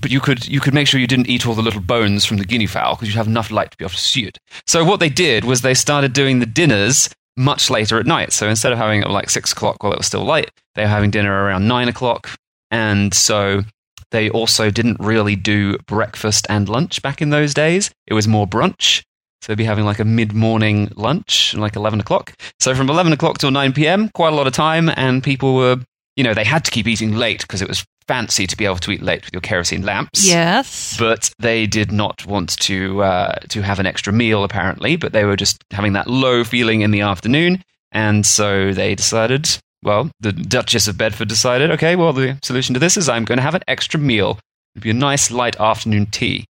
but 0.00 0.10
you 0.10 0.20
could 0.20 0.46
you 0.46 0.60
could 0.60 0.72
make 0.74 0.86
sure 0.86 1.00
you 1.00 1.06
didn't 1.06 1.28
eat 1.28 1.46
all 1.46 1.54
the 1.54 1.62
little 1.62 1.80
bones 1.80 2.24
from 2.24 2.36
the 2.36 2.44
guinea 2.44 2.66
fowl 2.66 2.94
because 2.94 3.08
you'd 3.08 3.16
have 3.16 3.26
enough 3.26 3.50
light 3.50 3.70
to 3.72 3.76
be 3.76 3.84
able 3.84 3.90
to 3.90 3.98
see 3.98 4.24
it. 4.24 4.38
So 4.66 4.84
what 4.84 5.00
they 5.00 5.08
did 5.08 5.44
was 5.44 5.60
they 5.62 5.74
started 5.74 6.12
doing 6.12 6.38
the 6.38 6.46
dinners 6.46 7.10
much 7.36 7.68
later 7.68 7.98
at 7.98 8.06
night. 8.06 8.32
So 8.32 8.48
instead 8.48 8.72
of 8.72 8.78
having 8.78 9.02
it 9.02 9.10
like 9.10 9.28
six 9.28 9.52
o'clock 9.52 9.82
while 9.82 9.92
it 9.92 9.98
was 9.98 10.06
still 10.06 10.24
light, 10.24 10.50
they 10.74 10.82
were 10.82 10.88
having 10.88 11.10
dinner 11.10 11.44
around 11.44 11.66
nine 11.68 11.88
o'clock, 11.88 12.30
and 12.70 13.12
so 13.12 13.62
they 14.10 14.30
also 14.30 14.70
didn't 14.70 14.98
really 15.00 15.36
do 15.36 15.78
breakfast 15.86 16.46
and 16.48 16.68
lunch 16.68 17.02
back 17.02 17.20
in 17.20 17.30
those 17.30 17.54
days. 17.54 17.90
It 18.06 18.14
was 18.14 18.28
more 18.28 18.46
brunch. 18.46 19.02
So 19.42 19.52
they'd 19.52 19.58
be 19.58 19.64
having 19.64 19.84
like 19.84 19.98
a 19.98 20.04
mid 20.04 20.32
morning 20.32 20.90
lunch, 20.96 21.54
like 21.54 21.76
11 21.76 22.00
o'clock. 22.00 22.34
So 22.58 22.74
from 22.74 22.88
11 22.88 23.12
o'clock 23.12 23.38
till 23.38 23.50
9 23.50 23.72
p.m., 23.72 24.08
quite 24.10 24.32
a 24.32 24.36
lot 24.36 24.46
of 24.46 24.52
time. 24.52 24.90
And 24.96 25.22
people 25.22 25.54
were, 25.54 25.78
you 26.16 26.24
know, 26.24 26.34
they 26.34 26.44
had 26.44 26.64
to 26.64 26.70
keep 26.70 26.86
eating 26.86 27.12
late 27.12 27.42
because 27.42 27.62
it 27.62 27.68
was 27.68 27.84
fancy 28.08 28.46
to 28.46 28.56
be 28.56 28.64
able 28.64 28.76
to 28.76 28.90
eat 28.92 29.02
late 29.02 29.24
with 29.24 29.32
your 29.32 29.40
kerosene 29.40 29.82
lamps. 29.82 30.26
Yes. 30.26 30.96
But 30.98 31.30
they 31.38 31.66
did 31.66 31.92
not 31.92 32.24
want 32.26 32.58
to 32.60 33.02
uh, 33.02 33.36
to 33.48 33.62
have 33.62 33.78
an 33.78 33.86
extra 33.86 34.12
meal 34.12 34.44
apparently, 34.44 34.96
but 34.96 35.12
they 35.12 35.24
were 35.24 35.36
just 35.36 35.62
having 35.70 35.92
that 35.94 36.08
low 36.08 36.44
feeling 36.44 36.80
in 36.80 36.90
the 36.90 37.00
afternoon, 37.00 37.62
and 37.92 38.24
so 38.24 38.72
they 38.72 38.94
decided. 38.94 39.58
Well, 39.86 40.10
the 40.18 40.32
Duchess 40.32 40.88
of 40.88 40.98
Bedford 40.98 41.28
decided, 41.28 41.70
okay, 41.70 41.94
well, 41.94 42.12
the 42.12 42.38
solution 42.42 42.74
to 42.74 42.80
this 42.80 42.96
is 42.96 43.08
I'm 43.08 43.24
going 43.24 43.38
to 43.38 43.42
have 43.42 43.54
an 43.54 43.62
extra 43.68 44.00
meal. 44.00 44.40
It'd 44.74 44.82
be 44.82 44.90
a 44.90 44.94
nice 44.94 45.30
light 45.30 45.54
afternoon 45.60 46.06
tea, 46.06 46.44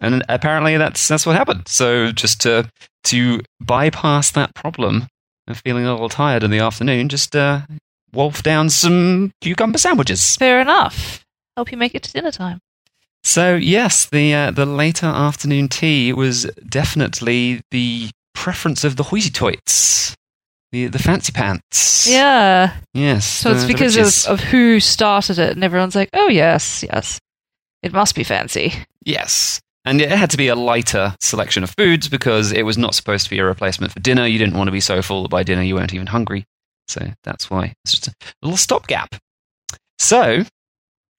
and 0.00 0.22
apparently 0.28 0.76
that's 0.76 1.08
that's 1.08 1.26
what 1.26 1.34
happened. 1.34 1.66
So 1.66 2.12
just 2.12 2.40
to 2.42 2.70
to 3.04 3.40
bypass 3.60 4.30
that 4.30 4.54
problem 4.54 5.08
of 5.48 5.60
feeling 5.64 5.84
a 5.84 5.92
little 5.92 6.08
tired 6.08 6.44
in 6.44 6.52
the 6.52 6.60
afternoon, 6.60 7.08
just 7.08 7.34
uh, 7.34 7.62
wolf 8.12 8.44
down 8.44 8.70
some 8.70 9.32
cucumber 9.40 9.78
sandwiches. 9.78 10.36
Fair 10.36 10.60
enough. 10.60 11.24
Help 11.56 11.72
you 11.72 11.76
make 11.76 11.96
it 11.96 12.04
to 12.04 12.12
dinner 12.12 12.30
time. 12.30 12.60
So 13.24 13.56
yes, 13.56 14.06
the 14.06 14.32
uh, 14.32 14.50
the 14.52 14.64
later 14.64 15.06
afternoon 15.06 15.66
tea 15.68 16.12
was 16.12 16.44
definitely 16.68 17.62
the 17.72 18.10
preference 18.32 18.84
of 18.84 18.94
the 18.94 19.02
hoity-toits, 19.02 20.14
the 20.72 20.86
the 20.86 20.98
fancy 20.98 21.32
pants. 21.32 22.06
Yeah. 22.08 22.76
Yes. 22.94 23.26
So 23.26 23.50
it's 23.52 23.62
the- 23.62 23.66
the 23.68 23.72
because 23.74 24.26
of, 24.26 24.32
of 24.34 24.40
who 24.40 24.80
started 24.80 25.38
it, 25.38 25.50
and 25.52 25.64
everyone's 25.64 25.94
like, 25.94 26.10
oh, 26.12 26.28
yes, 26.28 26.82
yes. 26.82 27.18
It 27.82 27.92
must 27.92 28.14
be 28.14 28.24
fancy. 28.24 28.74
yes. 29.04 29.60
And 29.86 30.02
it 30.02 30.10
had 30.10 30.28
to 30.32 30.36
be 30.36 30.48
a 30.48 30.54
lighter 30.54 31.14
selection 31.20 31.62
of 31.64 31.72
foods 31.78 32.06
because 32.08 32.52
it 32.52 32.64
was 32.66 32.76
not 32.76 32.94
supposed 32.94 33.24
to 33.24 33.30
be 33.30 33.38
a 33.38 33.44
replacement 33.44 33.92
for 33.94 34.00
dinner. 34.00 34.26
You 34.26 34.38
didn't 34.38 34.54
want 34.58 34.68
to 34.68 34.72
be 34.72 34.80
so 34.80 35.00
full 35.00 35.22
that 35.22 35.30
by 35.30 35.42
dinner 35.42 35.62
you 35.62 35.74
weren't 35.74 35.94
even 35.94 36.08
hungry. 36.08 36.44
So 36.86 37.12
that's 37.24 37.48
why 37.48 37.72
it's 37.84 37.94
just 37.94 38.08
a 38.08 38.12
little 38.42 38.58
stopgap. 38.58 39.16
So, 39.98 40.44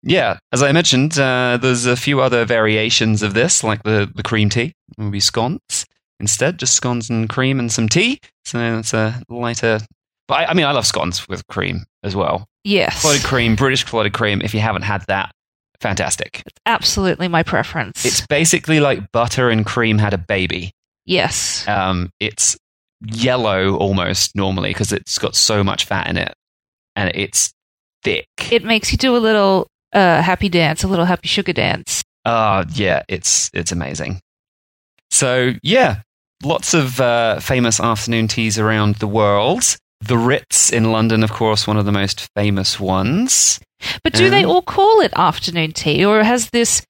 yeah, 0.03 0.37
as 0.51 0.61
I 0.61 0.71
mentioned, 0.73 1.17
uh, 1.17 1.57
there's 1.59 1.87
a 1.87 1.95
few 1.95 2.21
other 2.21 2.45
variations 2.45 3.23
of 3.23 3.33
this, 3.33 3.63
like 3.63 3.81
the, 3.81 4.09
the 4.13 4.21
cream 4.23 4.49
tea. 4.49 4.73
maybe 4.95 5.19
scones 5.19 5.85
instead, 6.21 6.57
just 6.57 6.75
scones 6.75 7.09
and 7.09 7.27
cream 7.29 7.59
and 7.59 7.71
some 7.71 7.89
tea. 7.89 8.19
So 8.45 8.77
it's 8.79 8.93
a 8.93 9.21
lighter. 9.27 9.79
But 10.27 10.35
I, 10.35 10.45
I 10.45 10.53
mean, 10.53 10.65
I 10.65 10.71
love 10.71 10.85
scones 10.85 11.27
with 11.27 11.45
cream 11.47 11.83
as 12.03 12.15
well. 12.15 12.45
Yes. 12.63 13.01
Clotted 13.01 13.23
cream, 13.23 13.55
British 13.55 13.83
clotted 13.83 14.13
cream. 14.13 14.41
If 14.41 14.53
you 14.53 14.59
haven't 14.61 14.83
had 14.83 15.03
that, 15.07 15.31
fantastic. 15.81 16.43
It's 16.45 16.57
absolutely 16.65 17.27
my 17.27 17.43
preference. 17.43 18.05
It's 18.05 18.25
basically 18.27 18.79
like 18.79 19.11
butter 19.11 19.49
and 19.49 19.65
cream 19.65 19.97
had 19.97 20.13
a 20.13 20.17
baby. 20.17 20.71
yes. 21.05 21.67
Um, 21.67 22.11
it's 22.19 22.55
yellow 23.03 23.75
almost 23.77 24.35
normally 24.35 24.69
because 24.69 24.91
it's 24.93 25.17
got 25.17 25.35
so 25.35 25.63
much 25.63 25.85
fat 25.85 26.07
in 26.07 26.17
it, 26.17 26.33
and 26.95 27.11
it's 27.15 27.51
thick. 28.03 28.27
It 28.51 28.63
makes 28.63 28.91
you 28.91 28.97
do 28.99 29.17
a 29.17 29.19
little 29.19 29.65
uh, 29.91 30.21
happy 30.21 30.49
dance, 30.49 30.83
a 30.83 30.87
little 30.87 31.05
happy 31.05 31.27
sugar 31.27 31.51
dance. 31.53 32.03
Oh, 32.25 32.63
yeah, 32.73 33.01
it's 33.09 33.49
it's 33.53 33.71
amazing. 33.71 34.21
So 35.09 35.53
yeah, 35.63 36.01
lots 36.43 36.73
of 36.73 36.99
uh, 36.99 37.39
famous 37.39 37.79
afternoon 37.79 38.27
teas 38.27 38.57
around 38.59 38.95
the 38.95 39.07
world. 39.07 39.77
The 40.01 40.17
Ritz 40.17 40.71
in 40.71 40.91
London, 40.91 41.23
of 41.23 41.31
course, 41.31 41.67
one 41.67 41.77
of 41.77 41.85
the 41.85 41.91
most 41.91 42.27
famous 42.35 42.79
ones. 42.79 43.59
But 44.03 44.13
do 44.13 44.29
they 44.29 44.43
Um, 44.43 44.49
all 44.49 44.61
call 44.61 45.01
it 45.01 45.11
afternoon 45.15 45.73
tea, 45.73 46.03
or 46.05 46.23
has 46.23 46.49
this, 46.49 46.81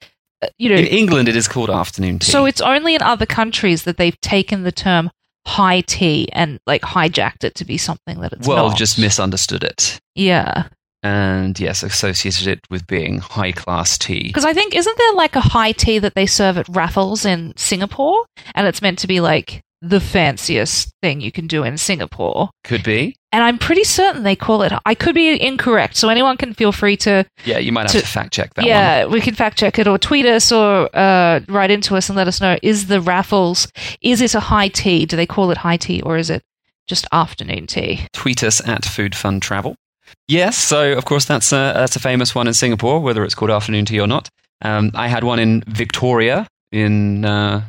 uh, 0.42 0.48
you 0.58 0.70
know, 0.70 0.76
In 0.76 0.86
England, 0.88 1.28
it 1.28 1.36
is 1.36 1.48
called 1.48 1.70
afternoon 1.70 2.20
tea. 2.20 2.32
so 2.32 2.46
it's 2.46 2.62
only 2.62 2.96
in 2.96 3.02
other 3.02 3.26
countries 3.26 3.84
that 3.84 3.98
they've 3.98 4.20
taken 4.22 4.64
the 4.64 4.72
term 4.72 5.10
high 5.48 5.82
tea 5.82 6.30
and 6.34 6.60
like 6.68 6.82
hijacked 6.84 7.44
it 7.44 7.56
to 7.56 7.66
be 7.66 7.78
something 7.78 8.22
that 8.22 8.32
it's 8.32 8.48
well, 8.48 8.70
not. 8.70 8.78
just 8.78 9.00
misunderstood 9.00 9.64
it, 9.64 10.00
yeah. 10.16 10.68
And 11.04 11.60
yes, 11.60 11.84
associated 11.84 12.48
it 12.48 12.60
with 12.70 12.86
being 12.88 13.20
high 13.20 13.52
class 13.52 13.98
tea. 13.98 14.24
Because 14.28 14.46
I 14.46 14.54
think 14.54 14.76
isn't 14.76 14.98
there 14.98 15.14
like 15.14 15.36
a 15.36 15.42
high 15.42 15.72
tea 15.72 16.00
that 16.00 16.16
they 16.16 16.26
serve 16.26 16.58
at 16.58 16.68
Raffles 16.70 17.26
in 17.26 17.54
Singapore, 17.58 18.26
and 18.56 18.68
it's 18.68 18.82
meant 18.82 19.00
to 19.00 19.08
be 19.08 19.20
like 19.20 19.62
the 19.84 20.00
fanciest 20.00 20.92
thing 21.02 21.22
you 21.22 21.32
can 21.32 21.48
do 21.48 21.64
in 21.64 21.76
Singapore. 21.76 22.52
Could 22.64 22.84
be. 22.84 23.16
And 23.32 23.44
I'm 23.44 23.58
pretty 23.58 23.84
certain 23.84 24.22
they 24.24 24.36
call 24.36 24.62
it. 24.62 24.72
I 24.86 24.94
could 24.94 25.16
be 25.16 25.42
incorrect, 25.42 25.96
so 25.96 26.10
anyone 26.10 26.38
can 26.38 26.54
feel 26.54 26.72
free 26.72 26.98
to 26.98 27.26
Yeah, 27.46 27.58
you 27.58 27.72
might 27.72 27.84
have 27.84 27.92
To- 27.94 28.02
to, 28.02 28.06
fact 28.08 28.32
check 28.34 28.54
that 28.54 28.62
one. 28.62 28.68
yeah, 28.68 29.06
we 29.06 29.22
can 29.22 29.34
fact 29.34 29.58
check 29.58 29.80
it 29.80 29.88
or 29.88 29.98
tweet 29.98 30.26
us 30.28 30.52
or 30.52 30.88
uh, 30.96 31.40
write 31.48 31.72
into 31.72 31.96
us 31.96 32.10
and 32.10 32.16
let 32.18 32.28
us 32.28 32.40
know. 32.42 32.58
Is 32.62 32.88
the 32.88 33.02
Raffles 33.02 33.68
is 34.02 34.22
it 34.22 34.36
a 34.36 34.40
high 34.40 34.68
tea? 34.68 35.06
Do 35.08 35.16
they 35.16 35.26
call 35.26 35.50
it 35.50 35.58
high 35.58 35.78
tea 35.78 36.02
or 36.02 36.18
is 36.18 36.30
it 36.30 36.44
just 36.88 37.08
afternoon 37.12 37.66
tea? 37.68 38.06
tweet 38.14 38.44
us 38.44 38.62
at 38.68 38.86
Food 38.86 39.16
Fun 39.16 39.40
Travel. 39.40 39.76
Yes, 40.28 40.58
so 40.58 40.94
of 40.98 41.06
course 41.06 41.26
that's 41.26 41.52
a, 41.52 41.74
that's 41.76 41.96
a 41.96 42.00
famous 42.00 42.34
one 42.36 42.48
in 42.48 42.54
Singapore, 42.54 43.00
whether 43.00 43.24
it's 43.24 43.36
called 43.36 43.52
afternoon 43.52 43.86
tea 43.86 44.00
or 44.00 44.08
not. 44.08 44.30
Um, 44.62 44.92
I 44.94 45.08
had 45.08 45.24
one 45.24 45.40
in 45.40 45.64
Victoria 45.68 46.48
in 46.72 47.26
uh, 47.26 47.62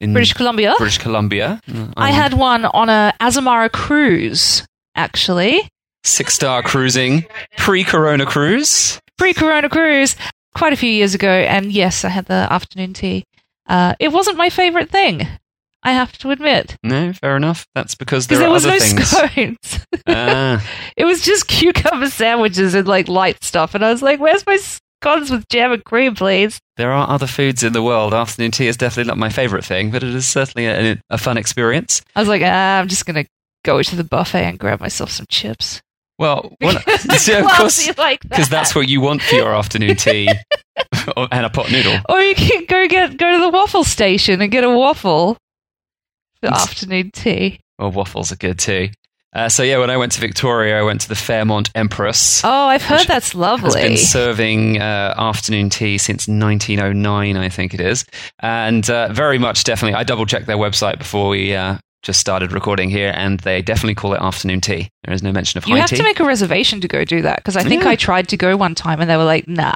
in 0.00 0.12
British 0.12 0.32
Columbia. 0.32 0.74
British 0.78 0.98
Columbia. 0.98 1.60
I 1.96 2.08
Um, 2.08 2.14
had 2.14 2.34
one 2.34 2.64
on 2.64 2.88
a 2.88 3.12
Azamara 3.20 3.70
cruise 3.70 4.64
actually. 4.96 5.68
six 6.04 6.34
star 6.34 6.62
cruising 6.62 7.24
pre 7.58 7.84
Corona 7.84 8.26
cruise. 8.26 8.98
pre-corona 9.18 9.68
cruise 9.68 10.16
quite 10.56 10.72
a 10.72 10.76
few 10.76 10.90
years 10.90 11.14
ago 11.14 11.30
and 11.30 11.70
yes 11.70 12.04
i 12.04 12.08
had 12.08 12.26
the 12.26 12.46
afternoon 12.52 12.92
tea 12.92 13.22
uh, 13.68 13.94
it 14.00 14.10
wasn't 14.10 14.36
my 14.36 14.50
favorite 14.50 14.90
thing 14.90 15.26
i 15.82 15.92
have 15.92 16.12
to 16.18 16.30
admit 16.30 16.76
No, 16.82 17.12
fair 17.12 17.36
enough. 17.36 17.66
That's 17.74 17.94
because 17.94 18.26
because 18.26 18.28
there 18.28 18.38
there 18.40 18.48
are 18.48 18.52
was 18.52 18.66
other 18.66 18.74
no 18.74 18.80
things. 18.80 19.08
scones 19.08 19.86
Ah, 20.06 20.64
it 20.96 21.04
was 21.04 21.22
just 21.22 21.48
cucumber 21.48 22.08
sandwiches 22.08 22.74
and 22.74 22.86
like 22.88 23.08
light 23.08 23.42
stuff 23.44 23.74
and 23.74 23.84
i 23.84 23.90
was 23.90 24.02
like 24.02 24.20
where's 24.20 24.44
my 24.46 24.56
scones 24.56 25.30
with 25.30 25.48
jam 25.48 25.72
and 25.72 25.84
cream 25.84 26.14
please 26.14 26.58
there 26.76 26.92
are 26.92 27.08
other 27.08 27.26
foods 27.26 27.62
in 27.62 27.72
the 27.74 27.82
world. 27.82 28.14
Afternoon 28.14 28.50
tea 28.50 28.66
is 28.66 28.76
definitely 28.78 29.08
not 29.10 29.18
my 29.18 29.28
favorite 29.28 29.64
thing, 29.64 29.90
but 29.90 30.02
it 30.02 30.14
is 30.14 30.26
certainly 30.26 30.66
a, 30.66 30.98
a 31.10 31.18
fun 31.18 31.36
experience. 31.36 32.00
i 32.16 32.20
was 32.20 32.28
like 32.28 32.42
ah, 32.44 32.78
i'm 32.78 32.88
just 32.88 33.04
gonna 33.06 33.24
go 33.64 33.82
to 33.82 33.94
the 33.96 34.04
buffet 34.04 34.44
and 34.44 34.58
grab 34.58 34.80
myself 34.80 35.10
some 35.10 35.26
chips 35.28 35.80
Well, 36.18 36.52
when, 36.60 36.78
so 37.18 37.40
of 37.44 37.50
course, 37.52 37.86
like 37.98 38.20
that. 38.22 38.28
because 38.30 38.48
that's 38.48 38.74
what 38.74 38.88
you 38.88 39.00
want 39.00 39.22
for 39.22 39.34
your 39.36 39.54
afternoon 39.54 39.96
tea 39.96 40.28
and 41.30 41.46
a 41.46 41.50
pot 41.50 41.70
noodle. 41.70 41.98
or 42.08 42.20
you 42.20 42.34
can 42.34 42.64
go 42.66 42.86
get 42.88 43.16
go 43.16 43.32
to 43.32 43.38
the 43.40 43.50
waffle 43.50 43.84
station 43.84 44.40
and 44.40 44.50
get 44.50 44.64
a 44.64 44.70
waffle 44.70 45.36
afternoon 46.48 47.10
tea 47.12 47.60
Well, 47.78 47.90
waffles 47.90 48.32
are 48.32 48.36
good 48.36 48.58
too. 48.58 48.88
Uh, 49.34 49.48
so 49.48 49.62
yeah, 49.62 49.78
when 49.78 49.88
I 49.88 49.96
went 49.96 50.12
to 50.12 50.20
Victoria, 50.20 50.78
I 50.78 50.82
went 50.82 51.00
to 51.02 51.08
the 51.08 51.14
Fairmont 51.14 51.70
Empress. 51.74 52.42
oh 52.44 52.66
i've 52.66 52.82
heard 52.82 53.06
that's 53.06 53.32
Has 53.32 53.74
been 53.74 53.96
serving 53.96 54.78
uh, 54.78 55.14
afternoon 55.16 55.70
tea 55.70 55.96
since 55.96 56.28
1909, 56.28 57.36
I 57.36 57.48
think 57.48 57.72
it 57.74 57.80
is, 57.80 58.04
and 58.40 58.88
uh, 58.90 59.08
very 59.12 59.38
much 59.38 59.64
definitely. 59.64 59.94
I 59.94 60.04
double 60.04 60.26
checked 60.26 60.46
their 60.46 60.58
website 60.58 60.98
before 60.98 61.28
we 61.30 61.54
uh, 61.54 61.78
just 62.02 62.20
started 62.20 62.52
recording 62.52 62.90
here, 62.90 63.12
and 63.16 63.40
they 63.40 63.62
definitely 63.62 63.94
call 63.94 64.12
it 64.12 64.20
afternoon 64.20 64.60
tea. 64.60 64.88
There 65.04 65.14
is 65.14 65.22
no 65.22 65.32
mention 65.32 65.56
of 65.58 65.66
You 65.66 65.76
have 65.76 65.88
tea. 65.88 65.96
to 65.96 66.02
make 66.02 66.20
a 66.20 66.24
reservation 66.24 66.80
to 66.82 66.88
go 66.88 67.04
do 67.04 67.22
that 67.22 67.36
because 67.36 67.56
I 67.56 67.62
think 67.62 67.84
Yeah. 67.84 67.90
I 67.90 67.96
tried 67.96 68.28
to 68.28 68.36
go 68.36 68.56
one 68.56 68.74
time 68.74 69.00
and 69.00 69.08
they 69.08 69.16
were 69.16 69.24
like, 69.24 69.48
"Nah." 69.48 69.74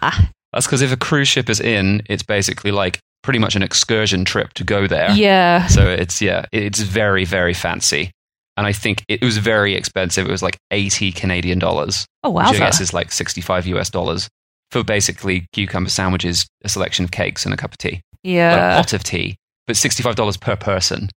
That's 0.53 0.67
because 0.67 0.83
if 0.83 0.93
a 0.93 0.97
cruise 0.97 1.29
ship 1.29 1.49
is 1.49 1.61
in, 1.61 2.03
it's 2.11 2.23
basically 2.23 2.73
like 2.73 2.99
pretty 3.27 3.39
much 3.41 3.55
an 3.57 3.63
excursion 3.63 4.25
trip 4.25 4.55
to 4.55 4.65
go 4.65 4.87
there. 4.87 5.11
Yeah, 5.11 5.67
So 5.67 5.83
it's 5.89 6.23
yeah, 6.23 6.47
it's 6.53 6.81
very 6.81 7.25
very 7.27 7.53
fancy, 7.55 8.13
and 8.57 8.67
I 8.67 8.73
think 8.73 9.05
it 9.09 9.23
was 9.23 9.37
very 9.39 9.75
expensive. 9.75 10.27
It 10.27 10.31
was 10.31 10.43
like 10.43 10.57
80 10.71 11.13
Canadian 11.13 11.59
dollars. 11.59 12.07
oh 12.25 12.31
which 12.31 12.47
I 12.47 12.53
wow, 12.53 12.59
guess 12.59 12.81
is 12.81 12.95
like 12.95 13.13
65 13.13 13.67
US 13.67 13.91
dollars 13.91 14.29
for 14.71 14.83
basically 14.83 15.47
cucumber 15.53 15.91
sandwiches, 15.91 16.47
a 16.65 16.69
selection 16.69 17.05
of 17.05 17.11
cakes, 17.11 17.45
and 17.45 17.53
a 17.53 17.57
cup 17.57 17.73
of 17.73 17.79
tea. 17.79 17.91
Like 17.91 18.01
a 18.25 18.29
yeah, 18.31 18.77
pot 18.77 18.93
of 18.93 19.03
tea, 19.05 19.37
but 19.67 19.77
$65 19.77 20.41
per 20.41 20.57
person. 20.57 21.09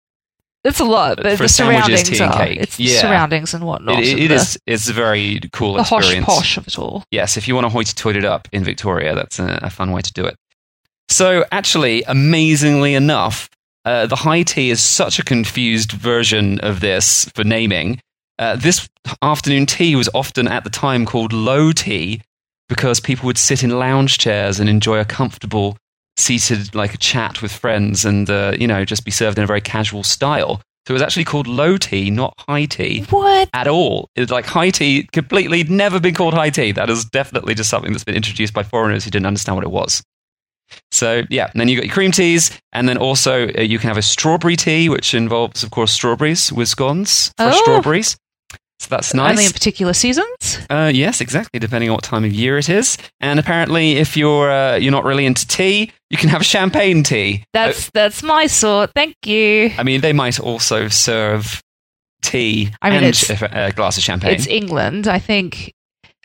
it's 0.63 0.79
a 0.79 0.83
lot, 0.85 1.19
uh, 1.19 1.23
but 1.23 1.37
For 1.37 1.43
the 1.43 1.49
surroundings 1.49 2.19
are 2.21 2.43
it's 2.49 2.75
the 2.77 2.83
Yeah. 2.83 3.01
surroundings 3.01 3.53
and 3.55 3.63
whatnot. 3.63 3.99
It, 3.99 4.07
it, 4.07 4.19
it 4.19 4.27
the, 4.29 4.35
is 4.35 4.57
it's 4.67 4.89
a 4.89 4.93
very 4.93 5.39
cool 5.53 5.73
the 5.73 5.81
experience. 5.81 6.25
posh 6.25 6.57
of 6.57 6.67
it 6.67 6.77
all. 6.77 7.03
Yes, 7.11 7.37
if 7.37 7.47
you 7.47 7.55
want 7.55 7.65
to 7.65 7.69
hoity 7.69 7.93
toity 7.93 8.19
it 8.19 8.25
up 8.25 8.47
in 8.51 8.63
Victoria, 8.63 9.15
that's 9.15 9.39
a, 9.39 9.59
a 9.63 9.69
fun 9.69 9.91
way 9.91 10.01
to 10.01 10.13
do 10.13 10.25
it. 10.25 10.35
So, 11.09 11.43
actually, 11.51 12.03
amazingly 12.03 12.93
enough, 12.93 13.49
uh, 13.83 14.05
the 14.05 14.15
high 14.15 14.43
tea 14.43 14.69
is 14.69 14.81
such 14.81 15.19
a 15.19 15.23
confused 15.23 15.91
version 15.91 16.59
of 16.59 16.79
this 16.79 17.25
for 17.35 17.43
naming. 17.43 17.99
Uh, 18.37 18.55
this 18.55 18.87
afternoon 19.21 19.65
tea 19.65 19.95
was 19.95 20.09
often 20.13 20.47
at 20.47 20.63
the 20.63 20.69
time 20.69 21.05
called 21.05 21.33
low 21.33 21.71
tea 21.71 22.21
because 22.69 22.99
people 22.99 23.25
would 23.25 23.37
sit 23.37 23.63
in 23.63 23.71
lounge 23.71 24.17
chairs 24.17 24.59
and 24.59 24.69
enjoy 24.69 24.99
a 24.99 25.05
comfortable 25.05 25.75
seated 26.15 26.75
like 26.75 26.93
a 26.93 26.97
chat 26.97 27.41
with 27.41 27.51
friends 27.51 28.05
and 28.05 28.29
uh, 28.29 28.53
you 28.57 28.67
know 28.67 28.85
just 28.85 29.03
be 29.05 29.11
served 29.11 29.37
in 29.37 29.43
a 29.43 29.47
very 29.47 29.61
casual 29.61 30.03
style 30.03 30.61
so 30.85 30.91
it 30.91 30.93
was 30.93 31.01
actually 31.01 31.23
called 31.23 31.47
low 31.47 31.77
tea 31.77 32.09
not 32.09 32.33
high 32.47 32.65
tea 32.65 33.03
What? 33.09 33.49
at 33.53 33.67
all. 33.67 34.09
It's 34.15 34.31
like 34.31 34.45
high 34.45 34.69
tea, 34.69 35.07
completely 35.11 35.63
never 35.63 35.99
been 35.99 36.13
called 36.13 36.33
high 36.33 36.49
tea. 36.49 36.71
That 36.71 36.89
is 36.89 37.05
definitely 37.05 37.55
just 37.55 37.69
something 37.69 37.91
that's 37.91 38.03
been 38.03 38.15
introduced 38.15 38.53
by 38.53 38.63
foreigners 38.63 39.05
who 39.05 39.11
didn't 39.11 39.27
understand 39.27 39.55
what 39.55 39.65
it 39.65 39.71
was. 39.71 40.01
So 40.91 41.23
yeah, 41.29 41.49
then 41.55 41.67
you 41.67 41.75
got 41.77 41.85
your 41.85 41.93
cream 41.93 42.11
teas, 42.11 42.51
and 42.73 42.87
then 42.89 42.97
also 42.97 43.47
uh, 43.49 43.61
you 43.61 43.79
can 43.79 43.87
have 43.89 43.97
a 43.97 44.01
strawberry 44.01 44.55
tea, 44.55 44.89
which 44.89 45.13
involves, 45.13 45.63
of 45.63 45.71
course, 45.71 45.91
strawberries 45.91 46.51
with 46.51 46.67
scones, 46.67 47.31
fresh 47.37 47.53
Oh. 47.55 47.61
strawberries. 47.63 48.17
So 48.81 48.87
that's 48.89 49.13
nice. 49.13 49.31
Only 49.31 49.45
in 49.45 49.51
particular 49.51 49.91
seasons. 49.93 50.59
Uh, 50.69 50.89
yes, 50.93 51.19
exactly. 51.19 51.59
Depending 51.59 51.89
on 51.89 51.95
what 51.95 52.03
time 52.03 52.23
of 52.23 52.31
year 52.31 52.57
it 52.57 52.69
is, 52.69 52.97
and 53.19 53.37
apparently, 53.37 53.97
if 53.97 54.15
you're 54.15 54.49
uh, 54.49 54.75
you're 54.77 54.93
not 54.93 55.03
really 55.03 55.25
into 55.25 55.45
tea, 55.45 55.91
you 56.09 56.17
can 56.17 56.29
have 56.29 56.39
a 56.41 56.45
champagne 56.45 57.03
tea. 57.03 57.43
That's 57.51 57.89
that's 57.91 58.23
my 58.23 58.47
sort. 58.47 58.91
Thank 58.95 59.15
you. 59.25 59.71
I 59.77 59.83
mean, 59.83 59.99
they 59.99 60.13
might 60.13 60.39
also 60.39 60.87
serve 60.87 61.61
tea 62.21 62.69
I 62.81 62.89
mean, 62.89 63.03
and 63.03 63.05
it's- 63.07 63.41
a 63.53 63.71
glass 63.73 63.97
of 63.97 64.03
champagne. 64.03 64.33
It's 64.35 64.47
England. 64.47 65.07
I 65.07 65.19
think. 65.19 65.73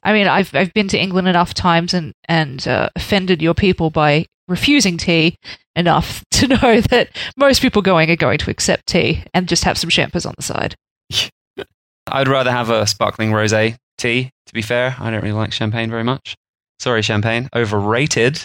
I 0.04 0.12
mean, 0.12 0.28
I've 0.28 0.54
I've 0.54 0.72
been 0.74 0.88
to 0.88 0.98
England 1.00 1.26
enough 1.26 1.54
times 1.54 1.92
and 1.94 2.12
and 2.28 2.66
uh, 2.68 2.88
offended 2.94 3.42
your 3.42 3.54
people 3.54 3.90
by 3.90 4.26
refusing 4.48 4.96
tea 4.96 5.36
enough 5.76 6.24
to 6.32 6.48
know 6.48 6.80
that 6.80 7.10
most 7.36 7.62
people 7.62 7.82
going 7.82 8.10
are 8.10 8.16
going 8.16 8.38
to 8.38 8.50
accept 8.50 8.86
tea 8.86 9.24
and 9.32 9.48
just 9.48 9.64
have 9.64 9.78
some 9.78 9.90
champers 9.90 10.26
on 10.26 10.34
the 10.36 10.42
side. 10.42 10.74
I'd 12.06 12.28
rather 12.28 12.50
have 12.50 12.70
a 12.70 12.86
sparkling 12.86 13.30
rosé 13.30 13.76
tea. 13.98 14.30
To 14.46 14.52
be 14.52 14.62
fair, 14.62 14.94
I 14.98 15.10
don't 15.10 15.22
really 15.22 15.32
like 15.32 15.52
champagne 15.52 15.90
very 15.90 16.04
much. 16.04 16.36
Sorry, 16.78 17.00
champagne, 17.02 17.48
overrated. 17.54 18.42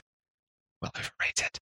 Well, 0.82 0.92
overrated. 0.98 1.58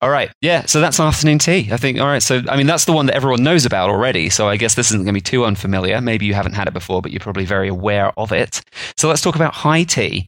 All 0.00 0.10
right, 0.10 0.30
yeah. 0.40 0.66
So 0.66 0.80
that's 0.80 1.00
afternoon 1.00 1.40
tea. 1.40 1.68
I 1.72 1.76
think. 1.76 1.98
All 1.98 2.06
right. 2.06 2.22
So 2.22 2.42
I 2.48 2.56
mean, 2.56 2.66
that's 2.66 2.84
the 2.84 2.92
one 2.92 3.06
that 3.06 3.16
everyone 3.16 3.42
knows 3.42 3.64
about 3.64 3.90
already. 3.90 4.30
So 4.30 4.48
I 4.48 4.56
guess 4.56 4.76
this 4.76 4.90
isn't 4.90 5.00
going 5.00 5.06
to 5.06 5.12
be 5.12 5.20
too 5.20 5.44
unfamiliar. 5.44 6.00
Maybe 6.00 6.26
you 6.26 6.34
haven't 6.34 6.52
had 6.52 6.68
it 6.68 6.74
before, 6.74 7.02
but 7.02 7.10
you're 7.10 7.20
probably 7.20 7.44
very 7.44 7.68
aware 7.68 8.12
of 8.16 8.30
it. 8.30 8.62
So 8.96 9.08
let's 9.08 9.20
talk 9.20 9.34
about 9.34 9.54
high 9.54 9.82
tea. 9.82 10.26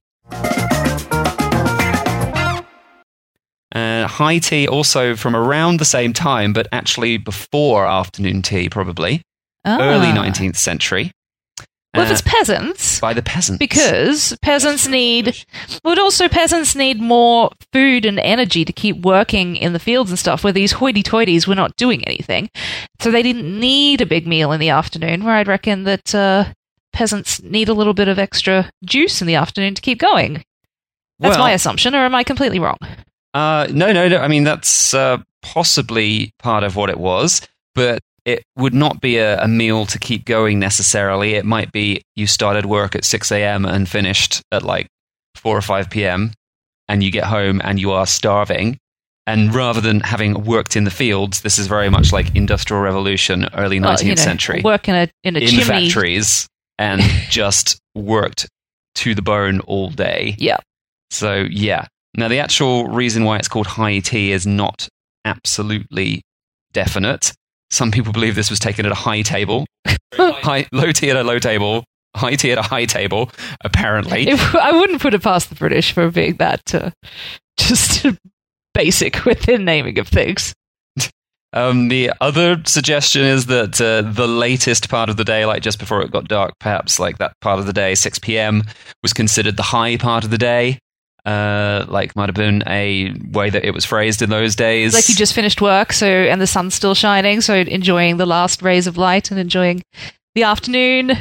Uh, 3.74 4.06
high 4.06 4.38
tea 4.38 4.68
also 4.68 5.16
from 5.16 5.34
around 5.34 5.78
the 5.80 5.84
same 5.84 6.12
time, 6.12 6.52
but 6.52 6.68
actually 6.72 7.16
before 7.16 7.86
afternoon 7.86 8.40
tea, 8.42 8.68
probably 8.68 9.20
early 9.66 10.08
Ah. 10.08 10.14
19th 10.14 10.56
century. 10.56 11.10
Well, 11.92 12.02
if 12.04 12.10
Uh, 12.10 12.12
it's 12.12 12.22
peasants, 12.22 12.98
by 13.00 13.12
the 13.14 13.22
peasants. 13.22 13.58
because 13.58 14.36
peasants 14.42 14.86
need, 14.88 15.44
but 15.84 15.98
also 15.98 16.28
peasants 16.28 16.74
need 16.74 17.00
more 17.00 17.50
food 17.72 18.04
and 18.04 18.18
energy 18.18 18.64
to 18.64 18.72
keep 18.72 18.96
working 19.02 19.54
in 19.56 19.72
the 19.72 19.78
fields 19.78 20.10
and 20.10 20.18
stuff. 20.18 20.42
Where 20.42 20.52
these 20.52 20.72
hoity-toities 20.72 21.46
were 21.46 21.54
not 21.54 21.76
doing 21.76 22.04
anything, 22.06 22.50
so 23.00 23.10
they 23.12 23.22
didn't 23.22 23.58
need 23.60 24.00
a 24.00 24.06
big 24.06 24.26
meal 24.26 24.50
in 24.52 24.58
the 24.60 24.70
afternoon. 24.70 25.22
Where 25.24 25.36
I'd 25.36 25.46
reckon 25.48 25.84
that 25.84 26.12
uh, 26.14 26.46
peasants 26.92 27.40
need 27.42 27.68
a 27.68 27.74
little 27.74 27.94
bit 27.94 28.08
of 28.08 28.18
extra 28.18 28.70
juice 28.84 29.20
in 29.20 29.26
the 29.28 29.36
afternoon 29.36 29.74
to 29.74 29.82
keep 29.82 29.98
going. 29.98 30.44
That's 31.20 31.36
Well- 31.36 31.46
my 31.46 31.52
assumption, 31.52 31.94
or 31.94 32.04
am 32.04 32.14
I 32.14 32.24
completely 32.24 32.58
wrong? 32.58 32.78
Uh, 33.34 33.66
no, 33.70 33.92
no, 33.92 34.08
no. 34.08 34.18
I 34.18 34.28
mean, 34.28 34.44
that's 34.44 34.94
uh, 34.94 35.18
possibly 35.42 36.32
part 36.38 36.64
of 36.64 36.76
what 36.76 36.88
it 36.88 36.98
was, 36.98 37.40
but 37.74 38.00
it 38.24 38.42
would 38.56 38.72
not 38.74 39.00
be 39.00 39.18
a, 39.18 39.42
a 39.42 39.48
meal 39.48 39.84
to 39.86 39.98
keep 39.98 40.24
going 40.24 40.58
necessarily. 40.58 41.34
It 41.34 41.44
might 41.44 41.72
be 41.72 42.02
you 42.16 42.26
started 42.26 42.64
work 42.64 42.94
at 42.94 43.04
6 43.04 43.30
a.m. 43.32 43.66
and 43.66 43.88
finished 43.88 44.40
at 44.52 44.62
like 44.62 44.86
4 45.34 45.56
or 45.56 45.60
5 45.60 45.90
p.m., 45.90 46.32
and 46.88 47.02
you 47.02 47.10
get 47.10 47.24
home 47.24 47.60
and 47.64 47.80
you 47.80 47.92
are 47.92 48.06
starving. 48.06 48.78
And 49.26 49.54
rather 49.54 49.80
than 49.80 50.00
having 50.00 50.44
worked 50.44 50.76
in 50.76 50.84
the 50.84 50.90
fields, 50.90 51.40
this 51.40 51.58
is 51.58 51.66
very 51.66 51.88
much 51.88 52.12
like 52.12 52.34
Industrial 52.36 52.82
Revolution, 52.82 53.48
early 53.54 53.80
19th 53.80 53.82
Well, 53.82 54.02
you 54.02 54.08
know, 54.10 54.22
century. 54.22 54.60
Work 54.62 54.88
in 54.88 54.94
a 54.94 55.08
in 55.22 55.36
a 55.36 55.38
in 55.40 55.48
chimney. 55.48 55.64
factories 55.64 56.46
and 56.78 57.00
just 57.30 57.78
worked 57.94 58.46
to 58.96 59.14
the 59.14 59.22
bone 59.22 59.60
all 59.60 59.88
day. 59.88 60.34
Yeah. 60.38 60.58
So, 61.10 61.46
yeah. 61.50 61.86
Now, 62.16 62.28
the 62.28 62.38
actual 62.38 62.86
reason 62.88 63.24
why 63.24 63.38
it's 63.38 63.48
called 63.48 63.66
high 63.66 63.98
tea 63.98 64.32
is 64.32 64.46
not 64.46 64.88
absolutely 65.24 66.22
definite. 66.72 67.32
Some 67.70 67.90
people 67.90 68.12
believe 68.12 68.34
this 68.34 68.50
was 68.50 68.58
taken 68.58 68.86
at 68.86 68.92
a 68.92 68.96
high 68.96 69.22
table, 69.22 69.66
high, 70.14 70.66
low 70.72 70.92
tea 70.92 71.10
at 71.10 71.16
a 71.16 71.24
low 71.24 71.38
table, 71.38 71.84
high 72.14 72.36
tea 72.36 72.52
at 72.52 72.58
a 72.58 72.62
high 72.62 72.84
table, 72.84 73.30
apparently. 73.62 74.28
If- 74.28 74.54
I 74.54 74.72
wouldn't 74.72 75.00
put 75.02 75.14
it 75.14 75.22
past 75.22 75.48
the 75.48 75.56
British 75.56 75.92
for 75.92 76.10
being 76.10 76.36
that 76.36 76.74
uh, 76.74 76.90
just 77.58 78.06
basic 78.74 79.24
with 79.24 79.42
their 79.42 79.58
naming 79.58 79.98
of 79.98 80.08
things. 80.08 80.54
Um, 81.52 81.86
the 81.86 82.12
other 82.20 82.60
suggestion 82.66 83.22
is 83.22 83.46
that 83.46 83.80
uh, 83.80 84.02
the 84.02 84.26
latest 84.26 84.88
part 84.88 85.08
of 85.08 85.16
the 85.16 85.24
day, 85.24 85.46
like 85.46 85.62
just 85.62 85.78
before 85.78 86.02
it 86.02 86.10
got 86.10 86.26
dark, 86.26 86.52
perhaps 86.58 86.98
like 86.98 87.18
that 87.18 87.32
part 87.40 87.60
of 87.60 87.66
the 87.66 87.72
day, 87.72 87.94
6 87.94 88.18
p.m., 88.18 88.64
was 89.04 89.12
considered 89.12 89.56
the 89.56 89.62
high 89.62 89.96
part 89.96 90.24
of 90.24 90.30
the 90.30 90.38
day. 90.38 90.80
Uh, 91.24 91.86
like 91.88 92.14
might 92.14 92.28
have 92.28 92.34
been 92.34 92.62
a 92.66 93.14
way 93.32 93.48
that 93.48 93.64
it 93.64 93.72
was 93.72 93.84
phrased 93.86 94.20
in 94.20 94.28
those 94.28 94.54
days. 94.54 94.92
Like 94.92 95.08
you 95.08 95.14
just 95.14 95.32
finished 95.32 95.62
work, 95.62 95.92
so 95.94 96.06
and 96.06 96.38
the 96.40 96.46
sun's 96.46 96.74
still 96.74 96.94
shining, 96.94 97.40
so 97.40 97.54
enjoying 97.54 98.18
the 98.18 98.26
last 98.26 98.60
rays 98.60 98.86
of 98.86 98.98
light 98.98 99.30
and 99.30 99.40
enjoying 99.40 99.82
the 100.34 100.42
afternoon. 100.42 101.12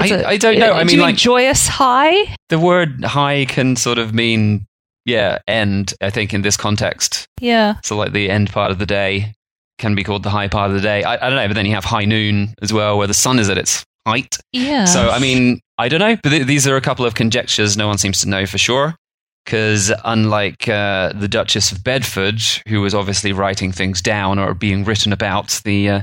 I- 0.00 0.08
a- 0.08 0.26
I 0.26 0.36
don't 0.36 0.58
know. 0.58 0.72
I 0.74 0.80
do 0.80 0.86
mean, 0.86 0.96
you 0.96 1.02
like- 1.02 1.14
joyous 1.16 1.68
high? 1.68 2.34
the 2.48 2.58
word 2.58 3.04
high 3.04 3.44
can 3.44 3.76
sort 3.76 3.98
of 3.98 4.12
mean, 4.12 4.66
yeah, 5.04 5.38
end, 5.46 5.94
I 6.00 6.10
think, 6.10 6.34
in 6.34 6.42
this 6.42 6.56
context. 6.56 7.28
Yeah. 7.40 7.76
So, 7.84 7.96
like 7.96 8.12
the 8.12 8.28
end 8.28 8.50
part 8.50 8.72
of 8.72 8.78
the 8.80 8.86
day 8.86 9.32
can 9.78 9.94
be 9.94 10.02
called 10.02 10.24
the 10.24 10.30
high 10.30 10.48
part 10.48 10.70
of 10.70 10.74
the 10.76 10.82
day. 10.82 11.04
I, 11.04 11.14
I 11.14 11.30
don't 11.30 11.36
know, 11.36 11.46
but 11.46 11.54
then 11.54 11.66
you 11.66 11.74
have 11.74 11.84
high 11.84 12.04
noon 12.04 12.54
as 12.62 12.72
well, 12.72 12.98
where 12.98 13.06
the 13.06 13.14
sun 13.14 13.38
is 13.38 13.48
at 13.48 13.58
its 13.58 13.84
height. 14.06 14.36
Yeah. 14.52 14.86
So, 14.86 15.10
I 15.10 15.20
mean, 15.20 15.60
I 15.78 15.88
don't 15.88 16.00
know, 16.00 16.16
but 16.20 16.30
th- 16.30 16.46
these 16.48 16.66
are 16.66 16.76
a 16.76 16.80
couple 16.80 17.06
of 17.06 17.14
conjectures. 17.14 17.76
No 17.76 17.86
one 17.86 17.98
seems 17.98 18.20
to 18.22 18.28
know 18.28 18.46
for 18.46 18.58
sure. 18.58 18.96
Because 19.44 19.92
unlike 20.04 20.68
uh, 20.68 21.12
the 21.14 21.28
Duchess 21.28 21.70
of 21.72 21.84
Bedford, 21.84 22.40
who 22.68 22.80
was 22.80 22.94
obviously 22.94 23.32
writing 23.32 23.72
things 23.72 24.00
down 24.00 24.38
or 24.38 24.54
being 24.54 24.84
written 24.84 25.12
about, 25.12 25.60
the 25.64 25.88
uh, 25.88 26.02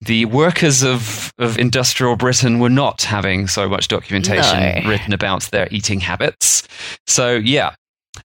the 0.00 0.26
workers 0.26 0.84
of, 0.84 1.32
of 1.38 1.58
industrial 1.58 2.14
Britain 2.14 2.60
were 2.60 2.68
not 2.70 3.02
having 3.02 3.48
so 3.48 3.68
much 3.68 3.88
documentation 3.88 4.84
No. 4.84 4.88
written 4.88 5.12
about 5.12 5.42
their 5.50 5.66
eating 5.72 5.98
habits. 5.98 6.68
So, 7.08 7.34
yeah. 7.34 7.74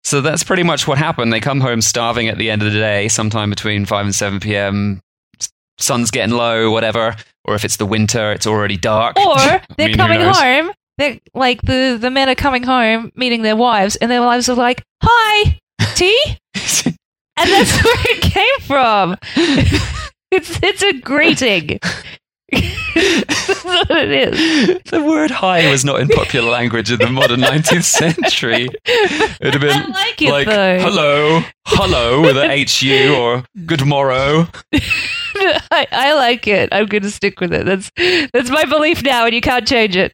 So 0.03 0.21
that's 0.21 0.43
pretty 0.43 0.61
much 0.63 0.87
what 0.87 0.99
happened. 0.99 1.33
They 1.33 1.39
come 1.39 1.61
home 1.61 1.81
starving 1.81 2.27
at 2.27 2.37
the 2.37 2.51
end 2.51 2.61
of 2.61 2.71
the 2.71 2.77
day, 2.77 3.07
sometime 3.07 3.49
between 3.49 3.85
5 3.87 4.05
and 4.05 4.13
7 4.13 4.39
p.m. 4.39 5.01
Sun's 5.79 6.11
getting 6.11 6.35
low, 6.35 6.69
whatever. 6.69 7.15
Or 7.45 7.55
if 7.55 7.65
it's 7.65 7.77
the 7.77 7.85
winter, 7.87 8.31
it's 8.31 8.45
already 8.45 8.77
dark. 8.77 9.17
or 9.17 9.35
they're 9.77 9.87
mean, 9.87 9.97
coming 9.97 10.21
home. 10.21 10.71
They're 10.97 11.19
like 11.33 11.61
the 11.63 11.97
the 11.99 12.11
men 12.11 12.29
are 12.29 12.35
coming 12.35 12.63
home, 12.63 13.11
meeting 13.15 13.41
their 13.41 13.55
wives, 13.55 13.95
and 13.95 14.11
their 14.11 14.21
wives 14.21 14.47
are 14.49 14.55
like, 14.55 14.83
"Hi, 15.01 15.59
tea," 15.95 16.37
and 16.85 16.95
that's 17.49 17.83
where 17.83 18.11
it 18.11 18.21
came 18.21 18.59
from. 18.61 19.17
it's 20.31 20.59
it's 20.61 20.83
a 20.83 20.93
greeting. 20.93 21.79
that's 22.51 23.63
what 23.63 23.89
it 23.89 24.11
is. 24.33 24.81
the 24.91 25.01
word 25.03 25.31
"hi" 25.31 25.67
was 25.71 25.83
not 25.83 25.99
in 25.99 26.07
popular 26.09 26.51
language 26.51 26.91
in 26.91 26.99
the 26.99 27.09
modern 27.09 27.39
19th 27.41 27.83
century. 27.83 28.69
It 28.85 29.43
would 29.43 29.53
have 29.55 29.61
been 29.61 29.71
I 29.71 29.87
like 29.87 30.21
it, 30.21 30.45
though. 30.45 30.79
hello, 30.79 31.41
hello 31.65 32.21
with 32.21 32.37
a 32.37 32.51
H 32.51 32.83
U 32.83 33.15
or 33.15 33.43
good 33.65 33.83
morrow. 33.83 34.47
I, 35.35 35.87
I 35.91 36.13
like 36.13 36.47
it. 36.47 36.69
I'm 36.71 36.85
going 36.85 37.01
to 37.01 37.09
stick 37.09 37.39
with 37.39 37.51
it. 37.51 37.65
That's 37.65 37.89
that's 38.31 38.51
my 38.51 38.65
belief 38.65 39.01
now, 39.01 39.25
and 39.25 39.33
you 39.33 39.41
can't 39.41 39.67
change 39.67 39.95
it. 39.95 40.13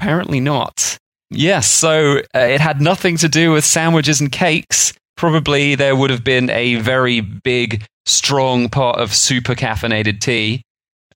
Apparently 0.00 0.40
not. 0.40 0.96
Yes, 1.28 1.70
so 1.70 2.20
uh, 2.34 2.38
it 2.38 2.60
had 2.60 2.80
nothing 2.80 3.18
to 3.18 3.28
do 3.28 3.52
with 3.52 3.66
sandwiches 3.66 4.18
and 4.18 4.32
cakes. 4.32 4.94
Probably 5.14 5.74
there 5.74 5.94
would 5.94 6.08
have 6.08 6.24
been 6.24 6.48
a 6.48 6.76
very 6.76 7.20
big, 7.20 7.84
strong 8.06 8.70
pot 8.70 8.98
of 8.98 9.14
super 9.14 9.54
caffeinated 9.54 10.20
tea 10.20 10.62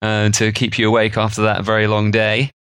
uh, 0.03 0.29
to 0.33 0.53
keep 0.53 0.79
you 0.79 0.89
awake 0.89 1.17
after 1.17 1.41
that 1.43 1.65
very 1.65 1.87
long 1.87 2.11
day. 2.11 2.51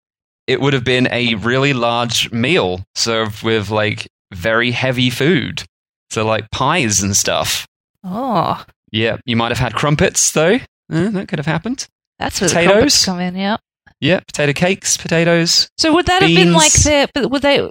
It 0.46 0.62
would 0.62 0.72
have 0.72 0.82
been 0.84 1.08
a 1.12 1.34
really 1.34 1.74
large 1.74 2.32
meal 2.32 2.82
served 2.94 3.42
with 3.42 3.68
like 3.68 4.08
very 4.32 4.70
heavy 4.70 5.10
food. 5.10 5.62
So, 6.10 6.24
like 6.24 6.50
pies 6.50 7.02
and 7.02 7.14
stuff. 7.14 7.66
Oh, 8.02 8.64
Yeah, 8.92 9.18
you 9.26 9.36
might 9.36 9.50
have 9.50 9.58
had 9.58 9.74
crumpets 9.74 10.32
though. 10.32 10.58
Uh, 10.90 11.10
that 11.10 11.28
could 11.28 11.38
have 11.38 11.46
happened. 11.46 11.86
that's 12.18 12.40
where 12.40 12.48
the 12.48 12.54
Potatoes? 12.54 12.72
crumpets 12.72 13.04
come 13.04 13.20
in. 13.20 13.36
Yeah. 13.36 13.58
Yeah, 14.04 14.20
potato 14.20 14.52
cakes, 14.52 14.96
potatoes. 14.96 15.68
So 15.78 15.94
would 15.94 16.06
that 16.06 16.22
have 16.22 16.30
been 16.34 16.52
like 16.52 16.72
Beans. 16.74 16.84
their? 16.84 17.06
but 17.14 17.30
Would 17.30 17.42
they 17.42 17.70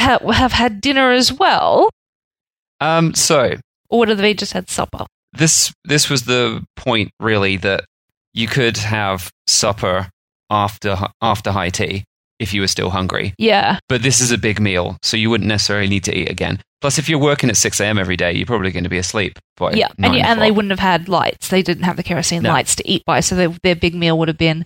ha- 0.00 0.32
have 0.32 0.52
had 0.52 0.80
dinner 0.80 1.12
as 1.12 1.32
well, 1.32 1.88
Um, 2.80 3.14
so 3.14 3.54
or 3.88 3.98
would 4.00 4.08
have 4.08 4.18
they 4.18 4.34
just 4.34 4.52
had 4.52 4.68
supper? 4.68 5.06
this 5.32 5.72
this 5.84 6.08
was 6.10 6.22
the 6.24 6.64
point 6.76 7.10
really 7.20 7.56
that 7.58 7.84
you 8.34 8.48
could 8.48 8.76
have 8.78 9.30
supper 9.46 10.08
after 10.50 10.96
after 11.22 11.50
high 11.52 11.70
tea 11.70 12.04
if 12.38 12.52
you 12.54 12.60
were 12.60 12.68
still 12.68 12.90
hungry. 12.90 13.34
Yeah. 13.38 13.78
But 13.88 14.02
this 14.02 14.20
is 14.20 14.30
a 14.30 14.38
big 14.38 14.60
meal, 14.60 14.96
so 15.02 15.16
you 15.16 15.28
wouldn't 15.30 15.48
necessarily 15.48 15.88
need 15.88 16.04
to 16.04 16.16
eat 16.16 16.30
again. 16.30 16.60
Plus, 16.80 16.96
if 16.98 17.08
you're 17.08 17.18
working 17.18 17.50
at 17.50 17.56
six 17.56 17.80
a.m. 17.80 17.98
every 17.98 18.16
day, 18.16 18.32
you're 18.32 18.46
probably 18.46 18.70
going 18.70 18.84
to 18.84 18.90
be 18.90 18.98
asleep 18.98 19.38
by 19.56 19.72
yeah, 19.72 19.88
and, 19.98 20.14
and 20.16 20.40
they 20.40 20.50
wouldn't 20.52 20.70
have 20.70 20.78
had 20.78 21.08
lights. 21.08 21.48
They 21.48 21.62
didn't 21.62 21.82
have 21.84 21.96
the 21.96 22.02
kerosene 22.04 22.42
No. 22.42 22.50
lights 22.50 22.74
to 22.76 22.88
eat 22.88 23.02
by, 23.04 23.20
so 23.20 23.34
their, 23.34 23.48
their 23.64 23.74
big 23.76 23.94
meal 23.94 24.16
would 24.18 24.28
have 24.28 24.38
been 24.38 24.64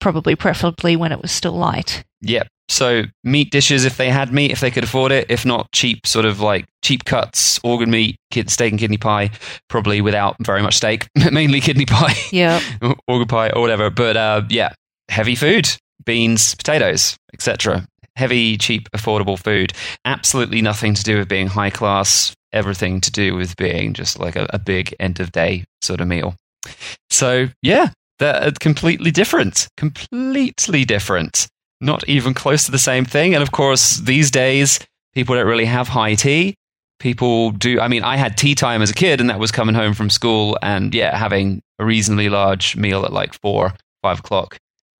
probably 0.00 0.36
preferably 0.36 0.96
when 0.96 1.12
it 1.12 1.20
was 1.20 1.30
still 1.32 1.52
light. 1.52 2.04
Yep. 2.22 2.48
So 2.68 3.04
meat 3.22 3.50
dishes 3.52 3.84
if 3.84 3.96
they 3.96 4.10
had 4.10 4.32
meat, 4.32 4.50
if 4.50 4.60
they 4.60 4.70
could 4.72 4.82
afford 4.84 5.12
it. 5.12 5.30
If 5.30 5.44
not, 5.46 5.70
cheap 5.72 6.06
sort 6.06 6.24
of 6.24 6.40
like 6.40 6.64
cheap 6.82 7.04
cuts, 7.04 7.60
organ 7.62 7.90
meat, 7.90 8.16
kid, 8.30 8.50
steak 8.50 8.72
and 8.72 8.80
kidney 8.80 8.96
pie, 8.98 9.30
probably 9.68 10.00
without 10.00 10.36
very 10.40 10.62
much 10.62 10.76
steak, 10.76 11.06
mainly 11.32 11.60
kidney 11.60 11.86
pie, 11.86 12.14
Yeah. 12.32 12.60
organ 13.08 13.28
pie 13.28 13.50
or 13.50 13.60
whatever. 13.60 13.90
But 13.90 14.16
uh, 14.16 14.42
yeah, 14.50 14.72
heavy 15.08 15.36
food, 15.36 15.68
beans, 16.04 16.54
potatoes, 16.56 17.16
etc. 17.32 17.86
Heavy, 18.16 18.56
cheap, 18.56 18.90
affordable 18.90 19.38
food. 19.38 19.72
Absolutely 20.04 20.60
nothing 20.62 20.94
to 20.94 21.02
do 21.04 21.18
with 21.18 21.28
being 21.28 21.46
high 21.46 21.70
class. 21.70 22.34
Everything 22.52 23.00
to 23.02 23.10
do 23.12 23.36
with 23.36 23.54
being 23.56 23.92
just 23.92 24.18
like 24.18 24.34
a, 24.34 24.46
a 24.50 24.58
big 24.58 24.94
end 24.98 25.20
of 25.20 25.30
day 25.30 25.64
sort 25.82 26.00
of 26.00 26.08
meal. 26.08 26.34
So 27.10 27.48
yeah, 27.62 27.90
they're 28.18 28.50
completely 28.60 29.10
different. 29.10 29.68
Completely 29.76 30.84
different. 30.84 31.46
Not 31.80 32.08
even 32.08 32.34
close 32.34 32.64
to 32.64 32.70
the 32.70 32.78
same 32.78 33.04
thing. 33.04 33.34
And 33.34 33.42
of 33.42 33.52
course, 33.52 33.98
these 33.98 34.30
days, 34.30 34.80
people 35.14 35.34
don't 35.34 35.46
really 35.46 35.66
have 35.66 35.88
high 35.88 36.14
tea. 36.14 36.54
People 36.98 37.50
do. 37.50 37.78
I 37.80 37.88
mean, 37.88 38.02
I 38.02 38.16
had 38.16 38.38
tea 38.38 38.54
time 38.54 38.80
as 38.80 38.90
a 38.90 38.94
kid, 38.94 39.20
and 39.20 39.28
that 39.28 39.38
was 39.38 39.52
coming 39.52 39.74
home 39.74 39.92
from 39.92 40.08
school 40.08 40.58
and, 40.62 40.94
yeah, 40.94 41.16
having 41.16 41.60
a 41.78 41.84
reasonably 41.84 42.30
large 42.30 42.74
meal 42.76 43.04
at 43.04 43.12
like 43.12 43.34
four, 43.42 43.74
five 44.02 44.20
o'clock. 44.20 44.56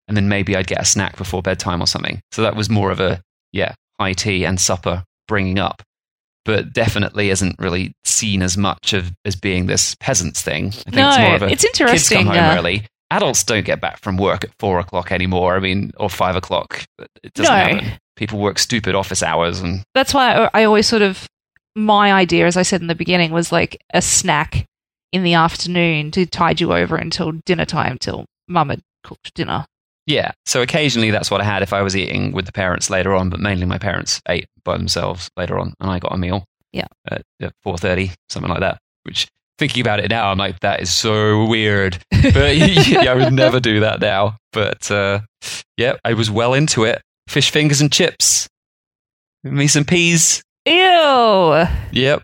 And 0.07 0.17
then 0.17 0.29
maybe 0.29 0.55
I'd 0.55 0.67
get 0.67 0.83
a 0.83 0.85
snack 0.85 1.17
before 1.17 1.41
bedtime 1.41 1.81
or 1.83 1.87
something. 1.87 2.21
So 2.33 2.43
that 2.43 2.55
was 2.55 2.69
more 2.69 2.91
of 2.91 3.01
a, 3.01 3.23
yeah, 3.53 3.75
high 3.99 4.13
tea 4.13 4.45
and 4.45 4.61
supper 4.61 5.03
bringing 5.27 5.59
up. 5.59 5.83
But 6.45 6.73
definitely 6.75 7.31
isn't 7.31 7.59
really 7.59 7.93
seen 8.05 8.43
as 8.43 8.57
much 8.57 8.93
of 8.93 9.11
as 9.25 9.35
being 9.35 9.67
this 9.67 9.97
peasants 9.99 10.43
thing. 10.43 10.67
I 10.67 10.71
think 10.71 10.95
No, 10.95 11.09
it's 11.09 11.19
more 11.19 11.35
of 11.35 11.43
a 11.43 11.47
it's 11.47 11.63
kids 11.65 11.81
interesting. 11.81 12.19
come 12.19 12.27
home 12.27 12.37
uh, 12.37 12.55
early. 12.57 12.87
Adults 13.11 13.45
don't 13.45 13.65
get 13.65 13.81
back 13.81 13.99
from 14.01 14.17
work 14.17 14.45
at 14.45 14.51
four 14.59 14.79
o'clock 14.81 15.13
anymore. 15.13 15.57
I 15.57 15.61
mean, 15.61 15.93
or 15.97 16.11
five 16.11 16.35
o'clock. 16.37 16.85
It 17.23 17.35
doesn't 17.35 17.55
No. 17.55 17.59
happen. 17.75 17.99
People 18.17 18.39
work 18.41 18.59
stupid 18.59 18.95
office 18.95 19.23
hours, 19.23 19.61
and 19.61 19.83
that's 19.95 20.15
why 20.15 20.33
I, 20.35 20.51
I 20.61 20.65
always 20.65 20.87
sort 20.87 21.03
of 21.03 21.27
my 21.75 22.13
idea, 22.13 22.47
as 22.47 22.57
I 22.57 22.63
said 22.63 22.81
in 22.81 22.87
the 22.87 22.95
beginning, 22.95 23.31
was 23.31 23.53
like 23.53 23.79
a 23.93 24.01
snack 24.01 24.65
in 25.13 25.23
the 25.23 25.35
afternoon 25.35 26.11
to 26.13 26.25
tide 26.27 26.61
you 26.61 26.73
over 26.73 26.97
until 26.97 27.33
dinner 27.45 27.65
time, 27.67 27.99
till 27.99 28.25
mum 28.49 28.71
had 28.71 28.81
cooked 29.05 29.35
dinner. 29.35 29.67
yeah. 30.07 30.33
So 30.47 30.63
occasionally 30.63 31.11
that's 31.11 31.31
what 31.31 31.41
I 31.41 31.45
had 31.45 31.63
if 31.63 31.73
I 31.73 31.83
was 31.83 31.95
eating 31.97 32.33
with 32.33 32.47
the 32.47 32.53
parents 32.53 32.89
later 32.91 33.15
on. 33.15 33.29
But 33.31 33.41
mainly 33.41 33.67
my 33.67 33.79
parents 33.79 34.21
ate 34.29 34.47
by 34.65 34.79
themselves 34.79 35.29
later 35.37 35.59
on, 35.59 35.75
and 35.79 35.91
I 35.91 35.99
got 35.99 36.15
a 36.15 36.17
meal. 36.19 36.45
Yeah. 36.73 36.87
at, 37.11 37.23
at 37.41 37.53
four 37.63 37.77
thirty, 37.79 38.11
something 38.31 38.51
like 38.51 38.61
that. 38.61 38.79
Which 39.05 39.29
thinking 39.59 39.81
about 39.81 40.01
it 40.01 40.11
now, 40.11 40.31
I'm 40.31 40.39
like, 40.39 40.61
that 40.61 40.81
is 40.81 40.95
so 40.95 41.47
weird. 41.47 41.99
But 42.35 42.57
yeah, 42.57 43.11
I 43.13 43.15
would 43.15 43.33
never 43.45 43.61
do 43.61 43.81
that 43.81 44.01
now. 44.01 44.37
But 44.53 44.91
uh, 44.91 45.21
yeah, 45.77 45.95
I 46.05 46.15
was 46.15 46.31
well 46.31 46.55
into 46.55 46.85
it. 46.85 47.01
Fish 47.29 47.51
fingers 47.51 47.81
and 47.81 47.93
chips. 47.93 48.49
Me 49.45 49.67
some 49.69 49.85
peas. 49.85 50.43
Ew. 50.67 51.65
Yep. 51.93 52.23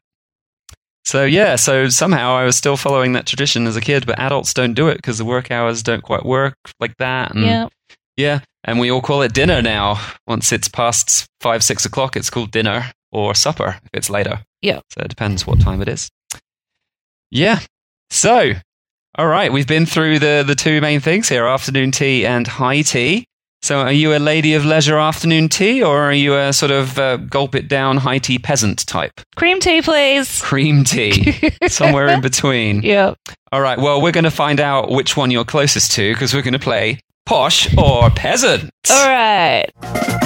So 1.05 1.25
yeah, 1.25 1.57
so 1.57 1.89
somehow 1.89 2.33
I 2.35 2.45
was 2.45 2.57
still 2.57 2.77
following 2.77 3.13
that 3.13 3.27
tradition 3.27 3.67
as 3.67 3.77
a 3.77 3.81
kid, 3.81 4.07
but 4.07 4.19
adults 4.19 4.55
don't 4.55 4.75
do 4.75 4.89
it 4.89 4.97
because 4.97 5.19
the 5.19 5.25
work 5.25 5.51
hours 5.51 5.83
don't 5.83 6.03
quite 6.03 6.25
work 6.25 6.55
like 6.81 6.97
that. 6.99 7.33
And 7.35 7.45
Yeah. 7.45 7.69
yeah, 8.17 8.41
and 8.65 8.79
we 8.81 8.91
all 8.91 9.01
call 9.03 9.23
it 9.23 9.33
dinner 9.35 9.61
now. 9.63 10.01
Once 10.27 10.53
it's 10.53 10.69
past 10.69 11.27
five, 11.41 11.63
six 11.65 11.85
o'clock, 11.85 12.17
it's 12.17 12.31
called 12.31 12.51
dinner 12.53 12.93
or 13.11 13.35
supper 13.35 13.79
if 13.85 13.91
it's 13.93 14.11
later. 14.11 14.43
Yeah. 14.63 14.81
So 14.91 15.03
it 15.05 15.09
depends 15.09 15.47
what 15.47 15.61
time 15.61 15.83
it 15.83 15.89
is. 15.89 16.09
Yeah. 17.33 17.61
So, 18.11 18.53
all 19.17 19.27
right, 19.27 19.51
we've 19.51 19.67
been 19.67 19.87
through 19.87 20.19
the 20.19 20.45
the 20.47 20.55
two 20.55 20.81
main 20.83 21.01
things 21.01 21.29
here: 21.29 21.47
afternoon 21.47 21.91
tea 21.91 22.27
and 22.27 22.47
high 22.47 22.83
tea. 22.83 23.25
So, 23.63 23.79
are 23.79 23.93
you 23.93 24.15
a 24.15 24.19
lady 24.19 24.55
of 24.55 24.67
leisure 24.67 24.99
afternoon 24.99 25.49
tea, 25.49 25.83
or 25.83 25.99
are 26.03 26.13
you 26.13 26.37
a 26.37 26.53
sort 26.53 26.71
of 26.71 26.99
uh, 26.99 27.17
gulp 27.17 27.55
it 27.55 27.69
down 27.69 27.97
high 27.97 28.19
tea 28.19 28.39
peasant 28.39 28.87
type? 28.87 29.13
Cream 29.35 29.61
tea, 29.61 29.81
please. 29.81 30.43
Cream 30.43 30.85
tea, 30.85 31.51
somewhere 31.69 32.09
in 32.09 32.21
between. 32.21 32.83
Yeah. 32.83 33.15
All 33.51 33.63
right, 33.63 33.79
well, 33.79 34.03
we're 34.03 34.13
going 34.13 34.25
to 34.25 34.31
find 34.31 34.61
out 34.61 34.91
which 34.91 35.17
one 35.17 35.31
you're 35.31 35.45
closest 35.45 35.93
to 35.93 36.13
because 36.13 36.35
we're 36.35 36.43
going 36.43 36.53
to 36.53 36.59
play 36.59 37.01
posh 37.25 37.75
or 37.79 38.11
peasant. 38.11 38.71
All 38.91 39.09
right. 39.09 40.22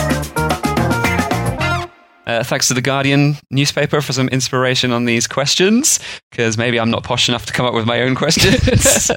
Uh, 2.27 2.43
thanks 2.43 2.69
to 2.69 2.75
the 2.75 2.81
Guardian 2.81 3.37
newspaper 3.51 4.01
for 4.01 4.13
some 4.13 4.29
inspiration 4.29 4.93
on 4.93 5.05
these 5.05 5.27
questions, 5.27 6.01
because 6.31 6.59
maybe 6.59 6.81
I'm 6.81 6.91
not 6.91 7.05
posh 7.05 7.29
enough 7.29 7.47
to 7.47 7.53
come 7.53 7.67
up 7.67 7.75
with 7.75 7.87
my 7.87 8.03
own 8.03 8.15
questions. 8.15 9.11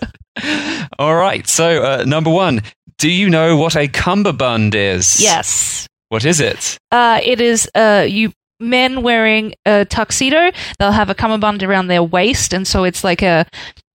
All 1.00 1.16
right, 1.16 1.48
so 1.48 1.84
uh, 1.84 2.04
number 2.06 2.30
one, 2.30 2.62
do 2.98 3.10
you 3.10 3.30
know 3.30 3.58
what 3.58 3.76
a 3.76 3.88
cummerbund 3.88 4.76
is? 4.76 5.20
Yes. 5.22 5.88
What 6.10 6.26
is 6.26 6.40
it? 6.40 6.78
Uh, 6.92 7.20
it 7.24 7.42
is 7.42 7.70
uh, 7.76 8.06
you 8.08 8.32
men 8.60 9.02
wearing 9.02 9.54
a 9.66 9.86
tuxedo. 9.86 10.52
They'll 10.78 10.92
have 10.92 11.10
a 11.10 11.16
cummerbund 11.16 11.64
around 11.64 11.88
their 11.88 12.04
waist, 12.04 12.54
and 12.54 12.68
so 12.68 12.84
it's 12.84 13.04
like 13.04 13.22
a 13.22 13.46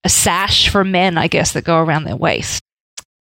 a 0.04 0.08
sash 0.08 0.68
for 0.68 0.84
men, 0.84 1.16
I 1.16 1.28
guess, 1.28 1.52
that 1.52 1.64
go 1.64 1.78
around 1.78 2.04
their 2.04 2.16
waist. 2.16 2.62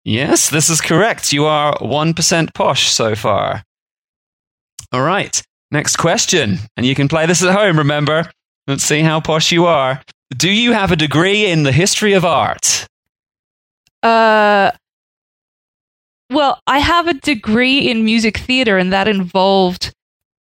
Yes, 0.03 0.49
this 0.49 0.69
is 0.69 0.82
correct. 0.82 1.32
You 1.32 1.45
are 1.45 1.77
1% 1.77 2.53
posh 2.53 2.89
so 2.89 3.15
far. 3.15 3.63
All 4.91 5.01
right, 5.01 5.41
next 5.73 5.97
question. 5.97 6.59
And 6.77 6.86
you 6.86 6.95
can 6.95 7.09
play 7.09 7.25
this 7.25 7.43
at 7.43 7.53
home, 7.53 7.77
remember? 7.77 8.31
Let's 8.67 8.83
see 8.83 9.01
how 9.01 9.19
posh 9.19 9.51
you 9.51 9.65
are. 9.65 10.01
Do 10.38 10.49
you 10.49 10.71
have 10.71 10.91
a 10.91 10.95
degree 10.95 11.45
in 11.45 11.63
the 11.63 11.73
history 11.73 12.13
of 12.13 12.23
art? 12.23 12.88
Uh, 14.01 14.71
well, 16.29 16.59
I 16.65 16.79
have 16.79 17.07
a 17.07 17.13
degree 17.13 17.89
in 17.89 18.05
music 18.05 18.38
theater, 18.38 18.77
and 18.77 18.93
that 18.93 19.07
involved. 19.07 19.91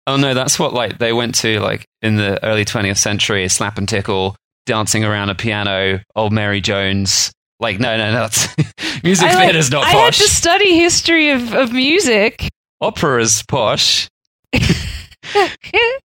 Oh 0.07 0.17
no, 0.17 0.35
that's 0.35 0.59
what 0.59 0.73
like 0.73 0.99
they 0.99 1.13
went 1.13 1.35
to 1.37 1.61
like 1.61 1.85
in 2.01 2.17
the 2.17 2.43
early 2.45 2.65
20th 2.65 2.97
century, 2.97 3.49
slap 3.49 3.79
and 3.79 3.89
tickle, 3.89 4.37
dancing 4.67 5.05
around 5.05 5.31
a 5.31 5.35
piano, 5.35 6.01
old 6.17 6.33
Mary 6.33 6.61
Jones. 6.61 7.33
Like 7.61 7.79
no, 7.79 7.97
no, 7.97 8.13
no, 8.13 8.29
music 9.05 9.29
I, 9.29 9.45
theater's 9.45 9.71
not 9.71 9.85
I 9.85 9.91
had 9.91 10.15
to 10.15 10.29
study 10.29 10.79
history 10.79 11.31
of, 11.31 11.55
of 11.55 11.73
music. 11.73 12.49
Opera's 12.81 13.45
posh. 13.47 14.09
I, 15.35 15.99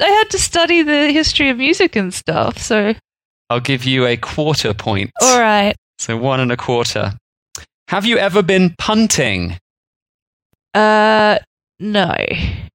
I 0.00 0.06
had 0.06 0.30
to 0.30 0.38
study 0.38 0.82
the 0.82 1.12
history 1.12 1.50
of 1.50 1.58
music 1.58 1.96
and 1.96 2.12
stuff. 2.12 2.58
So, 2.58 2.94
I'll 3.50 3.60
give 3.60 3.84
you 3.84 4.06
a 4.06 4.16
quarter 4.16 4.74
point. 4.74 5.10
all 5.20 5.40
right. 5.40 5.74
So 5.98 6.16
one 6.16 6.38
and 6.40 6.52
a 6.52 6.56
quarter. 6.56 7.14
Have 7.88 8.04
you 8.04 8.18
ever 8.18 8.42
been 8.42 8.74
punting? 8.78 9.58
Uh, 10.74 11.38
no. 11.80 12.14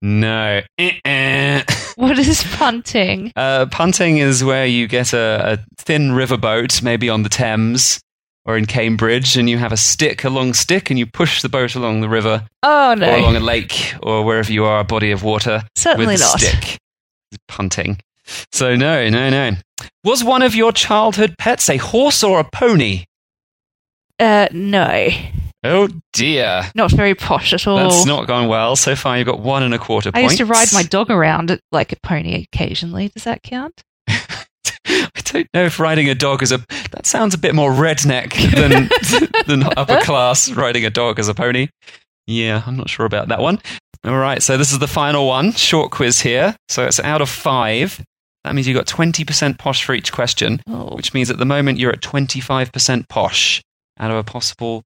No. 0.01 0.61
Eh-eh. 0.77 1.63
What 1.95 2.17
is 2.17 2.43
punting? 2.55 3.31
Uh, 3.35 3.67
punting 3.67 4.17
is 4.17 4.43
where 4.43 4.65
you 4.65 4.87
get 4.87 5.13
a, 5.13 5.53
a 5.53 5.65
thin 5.77 6.09
riverboat, 6.09 6.81
maybe 6.81 7.07
on 7.07 7.21
the 7.21 7.29
Thames 7.29 8.01
or 8.45 8.57
in 8.57 8.65
Cambridge, 8.65 9.37
and 9.37 9.49
you 9.49 9.57
have 9.57 9.71
a 9.71 9.77
stick, 9.77 10.23
a 10.23 10.29
long 10.29 10.53
stick, 10.53 10.89
and 10.89 10.99
you 10.99 11.05
push 11.05 11.41
the 11.41 11.49
boat 11.49 11.75
along 11.75 12.01
the 12.01 12.09
river 12.09 12.45
Oh 12.61 12.91
or 12.91 12.93
along 13.15 13.35
a 13.35 13.39
lake 13.39 13.93
or 14.01 14.23
wherever 14.23 14.51
you 14.51 14.65
are, 14.65 14.79
a 14.81 14.83
body 14.83 15.11
of 15.11 15.23
water 15.23 15.63
certainly 15.75 16.07
with 16.07 16.19
a 16.21 16.23
not. 16.23 16.39
stick. 16.39 16.77
Punting. 17.47 17.99
So 18.51 18.75
no, 18.75 19.09
no, 19.09 19.29
no. 19.29 19.51
Was 20.03 20.23
one 20.23 20.41
of 20.41 20.55
your 20.55 20.71
childhood 20.71 21.35
pets 21.37 21.69
a 21.69 21.77
horse 21.77 22.23
or 22.23 22.39
a 22.39 22.43
pony? 22.43 23.05
Uh, 24.19 24.47
no, 24.51 25.09
Oh 25.65 25.89
dear. 26.13 26.63
not 26.75 26.91
very 26.91 27.15
posh 27.15 27.53
at 27.53 27.65
all. 27.67 27.77
That's 27.77 28.05
not 28.05 28.27
gone 28.27 28.47
well. 28.47 28.75
So 28.75 28.95
far, 28.95 29.17
you've 29.17 29.27
got 29.27 29.39
one 29.39 29.63
and 29.63 29.73
a 29.73 29.79
quarter 29.79 30.11
I 30.13 30.19
used 30.19 30.37
to 30.37 30.45
ride 30.45 30.71
my 30.73 30.83
dog 30.83 31.09
around 31.09 31.57
like 31.71 31.91
a 31.91 31.95
pony 32.03 32.43
occasionally. 32.43 33.07
Does 33.09 33.23
that 33.23 33.43
count? 33.43 33.81
I 34.87 35.21
don't 35.23 35.47
know 35.53 35.65
if 35.65 35.79
riding 35.79 36.09
a 36.09 36.15
dog 36.15 36.43
is 36.43 36.51
a. 36.51 36.59
That 36.91 37.05
sounds 37.05 37.33
a 37.33 37.37
bit 37.37 37.55
more 37.55 37.71
redneck 37.71 38.33
than 38.55 38.89
than 39.47 39.71
upper 39.77 39.99
class 40.01 40.51
riding 40.51 40.85
a 40.85 40.89
dog 40.89 41.19
as 41.19 41.27
a 41.27 41.33
pony. 41.33 41.67
Yeah, 42.27 42.63
I'm 42.65 42.77
not 42.77 42.89
sure 42.89 43.05
about 43.05 43.27
that 43.29 43.39
one. 43.41 43.59
All 44.05 44.17
right, 44.17 44.43
so 44.43 44.57
this 44.57 44.71
is 44.71 44.79
the 44.79 44.87
final 44.87 45.27
one. 45.27 45.53
Short 45.53 45.91
quiz 45.91 46.19
here. 46.21 46.55
So 46.69 46.83
it's 46.85 46.99
out 46.99 47.21
of 47.21 47.29
five. 47.29 48.03
That 48.43 48.53
means 48.53 48.67
you 48.67 48.73
got 48.73 48.87
20% 48.87 49.57
posh 49.57 49.85
for 49.85 49.95
each 49.95 50.11
question, 50.11 50.61
Oh, 50.67 50.93
which 50.95 51.13
means 51.13 51.29
at 51.29 51.37
the 51.37 51.45
moment 51.45 51.79
you're 51.79 51.93
at 51.93 52.01
25% 52.01 53.07
posh 53.07 53.61
out 53.97 54.11
of 54.11 54.17
a 54.17 54.23
possible 54.23 54.83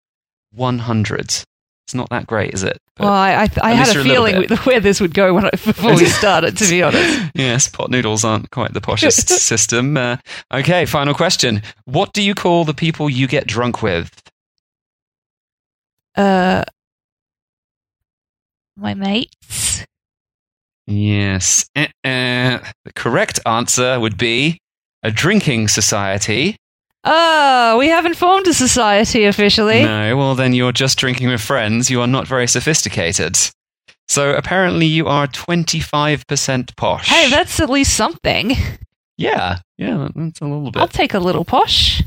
100. 0.53 1.43
It's 1.87 1.93
not 1.95 2.09
that 2.09 2.27
great, 2.27 2.53
is 2.53 2.63
it? 2.63 2.81
But- 2.95 3.05
well, 3.05 3.13
I, 3.13 3.43
I, 3.43 3.49
I 3.63 3.71
had 3.73 3.95
a 3.95 4.03
feeling 4.03 4.43
where 4.65 4.81
this 4.81 4.99
would 4.99 5.13
go 5.13 5.33
when 5.33 5.45
I, 5.45 5.49
before 5.51 5.95
we 5.95 6.05
started. 6.21 6.57
To 6.57 6.67
be 6.69 6.83
honest, 6.83 7.31
yes, 7.33 7.69
pot 7.69 7.89
noodles 7.89 8.25
aren't 8.25 8.51
quite 8.51 8.73
the 8.73 8.81
poshest 8.81 9.29
system. 9.39 9.95
Uh, 9.95 10.17
okay, 10.53 10.85
final 10.85 11.13
question. 11.13 11.61
What 11.85 12.11
do 12.11 12.21
you 12.21 12.35
call 12.35 12.65
the 12.65 12.73
people 12.73 13.09
you 13.09 13.25
get 13.27 13.47
drunk 13.47 13.81
with? 13.81 14.11
uh, 16.17 16.63
my 18.75 18.93
mates. 18.93 19.85
Yes. 20.87 21.69
Uh-uh. 21.75 21.89
The 22.03 22.93
correct 22.95 23.39
answer 23.45 23.97
would 23.99 24.17
be 24.17 24.59
a 25.03 25.11
drinking 25.11 25.67
society. 25.69 26.57
Oh, 27.09 27.77
we 27.77 27.87
haven't 27.87 28.15
formed 28.15 28.47
a 28.47 28.53
society 28.53 29.23
officially. 29.23 29.81
No, 29.83 30.17
well, 30.17 30.35
then 30.35 30.53
you're 30.53 30.73
just 30.73 30.97
drinking 30.97 31.29
with 31.29 31.39
friends. 31.39 31.89
You 31.89 32.01
are 32.01 32.07
not 32.07 32.27
very 32.27 32.47
sophisticated. 32.47 33.37
So 34.09 34.33
apparently 34.35 34.85
you 34.87 35.07
are 35.07 35.27
25% 35.27 36.75
posh. 36.75 37.07
Hey, 37.07 37.29
that's 37.29 37.61
at 37.61 37.69
least 37.69 37.95
something. 37.95 38.51
Yeah, 39.17 39.59
yeah, 39.77 40.09
that's 40.15 40.41
a 40.41 40.45
little 40.45 40.69
bit. 40.69 40.81
I'll 40.81 40.87
take 40.87 41.13
a 41.13 41.19
little 41.19 41.45
posh. 41.45 42.03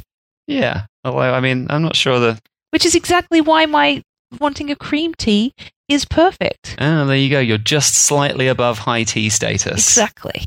Yeah. 0.46 0.84
Although, 1.04 1.32
I 1.32 1.40
mean, 1.40 1.66
I'm 1.70 1.82
not 1.82 1.96
sure 1.96 2.20
the. 2.20 2.38
Which 2.70 2.84
is 2.84 2.94
exactly 2.94 3.40
why 3.40 3.66
my 3.66 4.02
wanting 4.38 4.70
a 4.70 4.76
cream 4.76 5.14
tea 5.14 5.54
is 5.88 6.04
perfect. 6.04 6.76
Ah, 6.78 7.04
there 7.04 7.16
you 7.16 7.30
go. 7.30 7.40
You're 7.40 7.58
just 7.58 7.94
slightly 7.94 8.48
above 8.48 8.78
high 8.78 9.04
tea 9.04 9.28
status. 9.30 9.72
Exactly. 9.88 10.44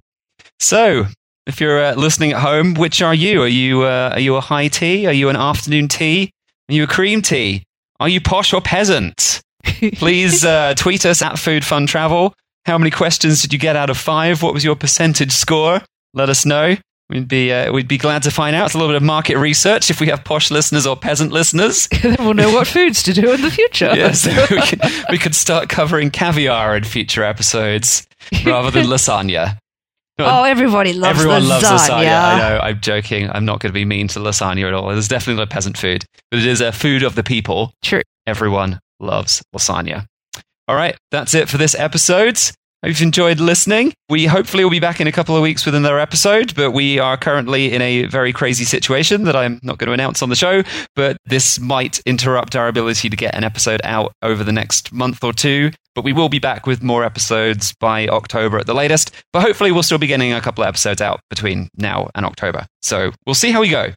So, 0.59 1.07
if 1.45 1.59
you're 1.59 1.83
uh, 1.83 1.95
listening 1.95 2.31
at 2.31 2.41
home, 2.41 2.73
which 2.73 3.01
are 3.01 3.13
you? 3.13 3.41
Are 3.41 3.47
you 3.47 3.83
uh, 3.83 4.11
are 4.13 4.19
you 4.19 4.35
a 4.35 4.41
high 4.41 4.67
tea? 4.67 5.07
Are 5.07 5.13
you 5.13 5.29
an 5.29 5.35
afternoon 5.35 5.87
tea? 5.87 6.31
Are 6.69 6.73
you 6.73 6.83
a 6.83 6.87
cream 6.87 7.21
tea? 7.21 7.63
Are 7.99 8.09
you 8.09 8.21
posh 8.21 8.53
or 8.53 8.61
peasant? 8.61 9.41
Please 9.95 10.43
uh, 10.45 10.73
tweet 10.75 11.05
us 11.05 11.21
at 11.21 11.39
Food 11.39 11.65
Fun 11.65 11.85
Travel. 11.85 12.33
How 12.65 12.77
many 12.77 12.91
questions 12.91 13.41
did 13.41 13.51
you 13.51 13.59
get 13.59 13.75
out 13.75 13.89
of 13.89 13.97
five? 13.97 14.41
What 14.41 14.53
was 14.53 14.63
your 14.63 14.75
percentage 14.75 15.31
score? 15.31 15.81
Let 16.13 16.29
us 16.29 16.45
know. 16.45 16.77
We'd 17.09 17.27
be 17.27 17.51
uh, 17.51 17.71
we'd 17.71 17.87
be 17.87 17.97
glad 17.97 18.23
to 18.23 18.31
find 18.31 18.55
out. 18.55 18.67
It's 18.67 18.75
a 18.75 18.77
little 18.77 18.91
bit 18.93 18.97
of 18.97 19.03
market 19.03 19.37
research 19.37 19.89
if 19.89 19.99
we 19.99 20.07
have 20.07 20.23
posh 20.23 20.49
listeners 20.49 20.87
or 20.87 20.95
peasant 20.95 21.31
listeners. 21.31 21.87
then 22.01 22.15
we'll 22.19 22.33
know 22.33 22.51
what 22.51 22.67
foods 22.67 23.03
to 23.03 23.13
do 23.13 23.33
in 23.33 23.41
the 23.41 23.51
future. 23.51 23.91
yes, 23.95 24.25
we 24.49 24.61
could, 24.61 24.81
we 25.09 25.17
could 25.17 25.35
start 25.35 25.67
covering 25.67 26.09
caviar 26.09 26.77
in 26.77 26.83
future 26.85 27.23
episodes 27.23 28.07
rather 28.45 28.71
than 28.71 28.87
lasagna. 28.87 29.57
Oh, 30.19 30.43
everybody 30.43 30.93
loves 30.93 31.19
Everyone 31.19 31.41
lasagna. 31.41 31.49
loves 31.49 31.63
lasagna. 31.89 32.23
I 32.23 32.37
know. 32.37 32.59
I'm 32.61 32.79
joking. 32.81 33.29
I'm 33.31 33.45
not 33.45 33.59
going 33.59 33.71
to 33.71 33.73
be 33.73 33.83
mean 33.85 34.07
to 34.09 34.19
lasagna 34.19 34.67
at 34.67 34.73
all. 34.73 34.91
It's 34.91 35.07
definitely 35.07 35.39
not 35.41 35.49
peasant 35.49 35.77
food, 35.77 36.05
but 36.29 36.39
it 36.39 36.45
is 36.45 36.61
a 36.61 36.71
food 36.71 37.01
of 37.03 37.15
the 37.15 37.23
people. 37.23 37.73
True. 37.81 38.01
Everyone 38.27 38.79
loves 38.99 39.41
lasagna. 39.55 40.05
All 40.67 40.75
right, 40.75 40.95
that's 41.11 41.33
it 41.33 41.49
for 41.49 41.57
this 41.57 41.75
episode. 41.75 42.39
Hope 42.83 42.89
you've 42.89 43.01
enjoyed 43.01 43.39
listening. 43.39 43.93
We 44.09 44.25
hopefully 44.25 44.65
will 44.65 44.69
be 44.69 44.81
back 44.81 44.99
in 44.99 45.07
a 45.07 45.11
couple 45.13 45.37
of 45.37 45.41
weeks 45.41 45.65
with 45.65 45.73
another 45.73 45.99
episode, 45.99 46.53
but 46.53 46.71
we 46.71 46.99
are 46.99 47.15
currently 47.15 47.71
in 47.71 47.81
a 47.81 48.07
very 48.07 48.33
crazy 48.33 48.65
situation 48.65 49.23
that 49.23 49.37
I'm 49.37 49.61
not 49.63 49.77
going 49.77 49.87
to 49.87 49.93
announce 49.93 50.21
on 50.21 50.27
the 50.27 50.35
show. 50.35 50.63
But 50.93 51.15
this 51.25 51.61
might 51.61 52.01
interrupt 52.05 52.57
our 52.57 52.67
ability 52.67 53.09
to 53.09 53.15
get 53.15 53.35
an 53.35 53.45
episode 53.45 53.79
out 53.85 54.11
over 54.21 54.43
the 54.43 54.51
next 54.51 54.91
month 54.91 55.23
or 55.23 55.31
two. 55.31 55.71
But 55.95 56.03
we 56.03 56.11
will 56.11 56.27
be 56.27 56.39
back 56.39 56.67
with 56.67 56.83
more 56.83 57.05
episodes 57.05 57.73
by 57.79 58.09
October 58.09 58.59
at 58.59 58.65
the 58.65 58.75
latest. 58.75 59.11
But 59.31 59.43
hopefully, 59.43 59.71
we'll 59.71 59.83
still 59.83 59.97
be 59.97 60.07
getting 60.07 60.33
a 60.33 60.41
couple 60.41 60.65
of 60.65 60.67
episodes 60.67 60.99
out 60.99 61.21
between 61.29 61.69
now 61.77 62.09
and 62.15 62.25
October. 62.25 62.65
So 62.81 63.13
we'll 63.25 63.33
see 63.33 63.51
how 63.51 63.61
we 63.61 63.69
go. 63.69 63.93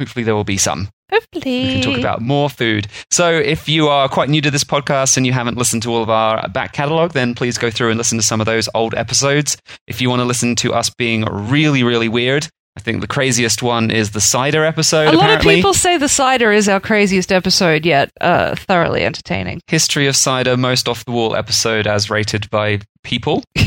Hopefully, 0.00 0.24
there 0.24 0.34
will 0.34 0.42
be 0.42 0.58
some 0.58 0.88
Hopefully. 1.10 1.62
we 1.62 1.72
can 1.74 1.82
talk 1.82 1.98
about 1.98 2.20
more 2.20 2.50
food. 2.50 2.88
So, 3.10 3.30
if 3.30 3.68
you 3.68 3.88
are 3.88 4.08
quite 4.08 4.28
new 4.28 4.40
to 4.40 4.50
this 4.50 4.64
podcast 4.64 5.16
and 5.16 5.24
you 5.24 5.32
haven't 5.32 5.56
listened 5.56 5.82
to 5.84 5.92
all 5.92 6.02
of 6.02 6.10
our 6.10 6.48
back 6.48 6.72
catalog, 6.72 7.12
then 7.12 7.34
please 7.34 7.58
go 7.58 7.70
through 7.70 7.90
and 7.90 7.98
listen 7.98 8.18
to 8.18 8.24
some 8.24 8.40
of 8.40 8.46
those 8.46 8.68
old 8.74 8.94
episodes. 8.94 9.56
If 9.86 10.00
you 10.00 10.10
want 10.10 10.20
to 10.20 10.24
listen 10.24 10.56
to 10.56 10.74
us 10.74 10.90
being 10.90 11.24
really, 11.24 11.82
really 11.82 12.08
weird, 12.08 12.48
I 12.76 12.80
think 12.80 13.00
the 13.00 13.06
craziest 13.06 13.62
one 13.62 13.90
is 13.90 14.10
the 14.10 14.20
cider 14.20 14.62
episode. 14.62 15.14
A 15.14 15.16
lot 15.16 15.30
of 15.30 15.40
people 15.40 15.72
say 15.72 15.96
the 15.96 16.08
cider 16.10 16.52
is 16.52 16.68
our 16.68 16.78
craziest 16.78 17.32
episode 17.32 17.86
yet. 17.86 18.10
Uh, 18.20 18.54
thoroughly 18.54 19.02
entertaining. 19.02 19.60
History 19.66 20.06
of 20.06 20.14
cider, 20.14 20.58
most 20.58 20.86
off 20.86 21.04
the 21.06 21.12
wall 21.12 21.34
episode 21.34 21.86
as 21.86 22.10
rated 22.10 22.50
by 22.50 22.80
people, 23.02 23.42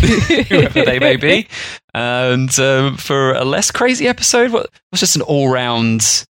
whoever 0.47 0.85
they 0.85 0.99
may 0.99 1.15
be. 1.15 1.47
And 1.95 2.57
um, 2.59 2.97
for 2.97 3.33
a 3.33 3.43
less 3.43 3.71
crazy 3.71 4.07
episode, 4.07 4.51
what 4.51 4.69
was 4.91 4.99
just 4.99 5.15
an 5.15 5.23
all 5.23 5.49
round, 5.49 6.27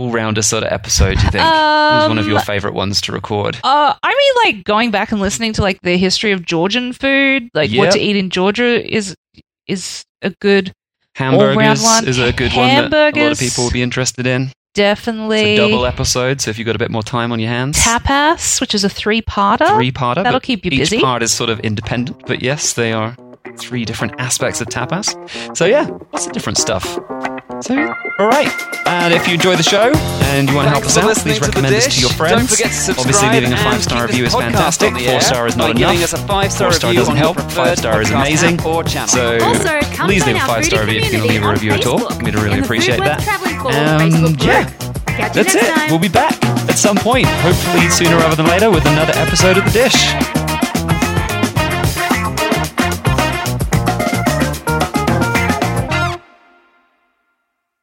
all 0.00 0.10
rounder 0.10 0.42
sort 0.42 0.64
of 0.64 0.72
episode? 0.72 1.18
Do 1.18 1.24
you 1.24 1.30
think? 1.30 1.44
What 1.44 1.94
was 2.00 2.08
one 2.08 2.18
of 2.18 2.26
your 2.26 2.38
Um, 2.38 2.44
favorite 2.44 2.74
ones 2.74 3.00
to 3.02 3.12
record? 3.12 3.56
Uh, 3.62 3.94
I 4.02 4.08
mean, 4.08 4.54
like 4.54 4.64
going 4.64 4.90
back 4.90 5.12
and 5.12 5.20
listening 5.20 5.52
to 5.54 5.62
like 5.62 5.78
the 5.82 5.96
history 5.96 6.32
of 6.32 6.44
Georgian 6.44 6.92
food, 6.92 7.48
like 7.54 7.70
what 7.72 7.92
to 7.92 7.98
eat 8.00 8.16
in 8.16 8.30
Georgia 8.30 8.82
is 8.92 9.14
is 9.66 10.04
a 10.22 10.30
good, 10.40 10.72
Hamburgers 11.14 11.82
one. 11.82 12.08
is 12.08 12.18
a 12.18 12.32
good 12.32 12.52
one 12.54 12.68
that 12.90 12.92
a 12.92 13.20
lot 13.22 13.32
of 13.32 13.38
people 13.38 13.64
would 13.64 13.72
be 13.72 13.82
interested 13.82 14.26
in. 14.26 14.42
It's 14.44 14.54
definitely 14.74 15.54
a 15.54 15.56
double 15.56 15.84
episode, 15.86 16.40
so 16.40 16.50
if 16.50 16.58
you've 16.58 16.66
got 16.66 16.76
a 16.76 16.78
bit 16.78 16.90
more 16.90 17.02
time 17.02 17.32
on 17.32 17.40
your 17.40 17.48
hands, 17.50 17.78
tapas, 17.78 18.60
which 18.60 18.74
is 18.74 18.84
a 18.84 18.88
three-parter. 18.88 19.68
three 19.76 19.90
parter. 19.92 20.22
That'll 20.22 20.40
keep 20.40 20.64
you 20.64 20.70
each 20.70 20.78
busy. 20.78 21.00
part 21.00 21.22
is 21.22 21.32
sort 21.32 21.50
of 21.50 21.60
independent, 21.60 22.24
but 22.26 22.40
yes, 22.42 22.72
they 22.74 22.92
are 22.92 23.16
three 23.58 23.84
different 23.84 24.14
aspects 24.18 24.60
of 24.60 24.68
tapas. 24.68 25.14
So 25.56 25.66
yeah, 25.66 25.88
lots 26.12 26.26
of 26.26 26.32
different 26.32 26.56
stuff. 26.58 26.98
So 27.62 27.76
all 28.18 28.28
right, 28.28 28.48
and 28.86 29.12
if 29.12 29.28
you 29.28 29.34
enjoy 29.34 29.54
the 29.56 29.62
show 29.62 29.92
and 30.32 30.48
you 30.48 30.56
want 30.56 30.66
to 30.66 30.70
help 30.70 30.84
us 30.84 30.96
out, 30.96 31.14
please 31.16 31.40
recommend 31.40 31.74
us 31.74 31.94
to 31.94 32.00
your 32.00 32.10
friends. 32.10 32.38
Don't 32.38 32.48
forget 32.48 32.68
to 32.68 32.72
subscribe 32.72 33.06
Obviously, 33.06 33.28
leaving 33.30 33.52
a 33.52 33.56
five 33.58 33.82
star 33.82 34.06
review 34.06 34.24
is 34.24 34.32
fantastic. 34.34 34.92
Four 34.92 35.00
air 35.02 35.20
star 35.20 35.46
is 35.46 35.56
not 35.56 35.70
enough. 35.70 35.78
giving 35.92 36.02
us 36.02 36.12
a 36.14 36.18
five-star 36.18 36.70
Four 36.70 36.72
star 36.72 36.90
review 36.90 37.00
doesn't 37.00 37.12
on 37.12 37.18
help. 37.18 37.40
Five 37.52 37.78
star 37.78 38.00
is 38.00 38.10
amazing. 38.10 38.58
app 38.60 38.86
channel. 38.86 39.08
So 39.08 39.38
Also, 39.42 39.80
please 40.06 40.26
leave 40.26 40.36
a 40.36 40.40
five 40.40 40.64
star 40.64 40.80
review 40.86 41.00
if 41.00 41.04
you 41.06 41.10
can 41.10 41.20
community 41.20 41.34
leave 41.34 41.42
a 41.42 41.46
on 41.46 41.52
review 41.54 41.72
at 41.72 41.86
all. 41.86 41.98
Facebook 42.00 42.22
We'd 42.22 42.34
really 42.34 42.60
appreciate 42.60 42.98
that. 43.00 43.18
West 43.18 43.28
Traveling 43.28 43.58
Forum 43.60 44.24
Um, 44.24 44.34
yeah. 44.40 44.64
group. 44.64 45.06
Catch 45.06 45.36
you 45.36 45.42
That's 45.44 45.54
it. 45.54 45.74
time. 45.74 45.90
We'll 45.90 45.98
be 45.98 46.08
back 46.08 46.42
at 46.68 46.78
some 46.78 46.96
point, 46.96 47.26
hopefully 47.26 47.90
sooner 47.90 48.16
rather 48.16 48.36
than 48.36 48.46
later, 48.46 48.70
with 48.70 48.86
another 48.86 49.12
episode 49.16 49.58
of 49.58 49.64
The 49.66 49.70
Dish. 49.70 50.39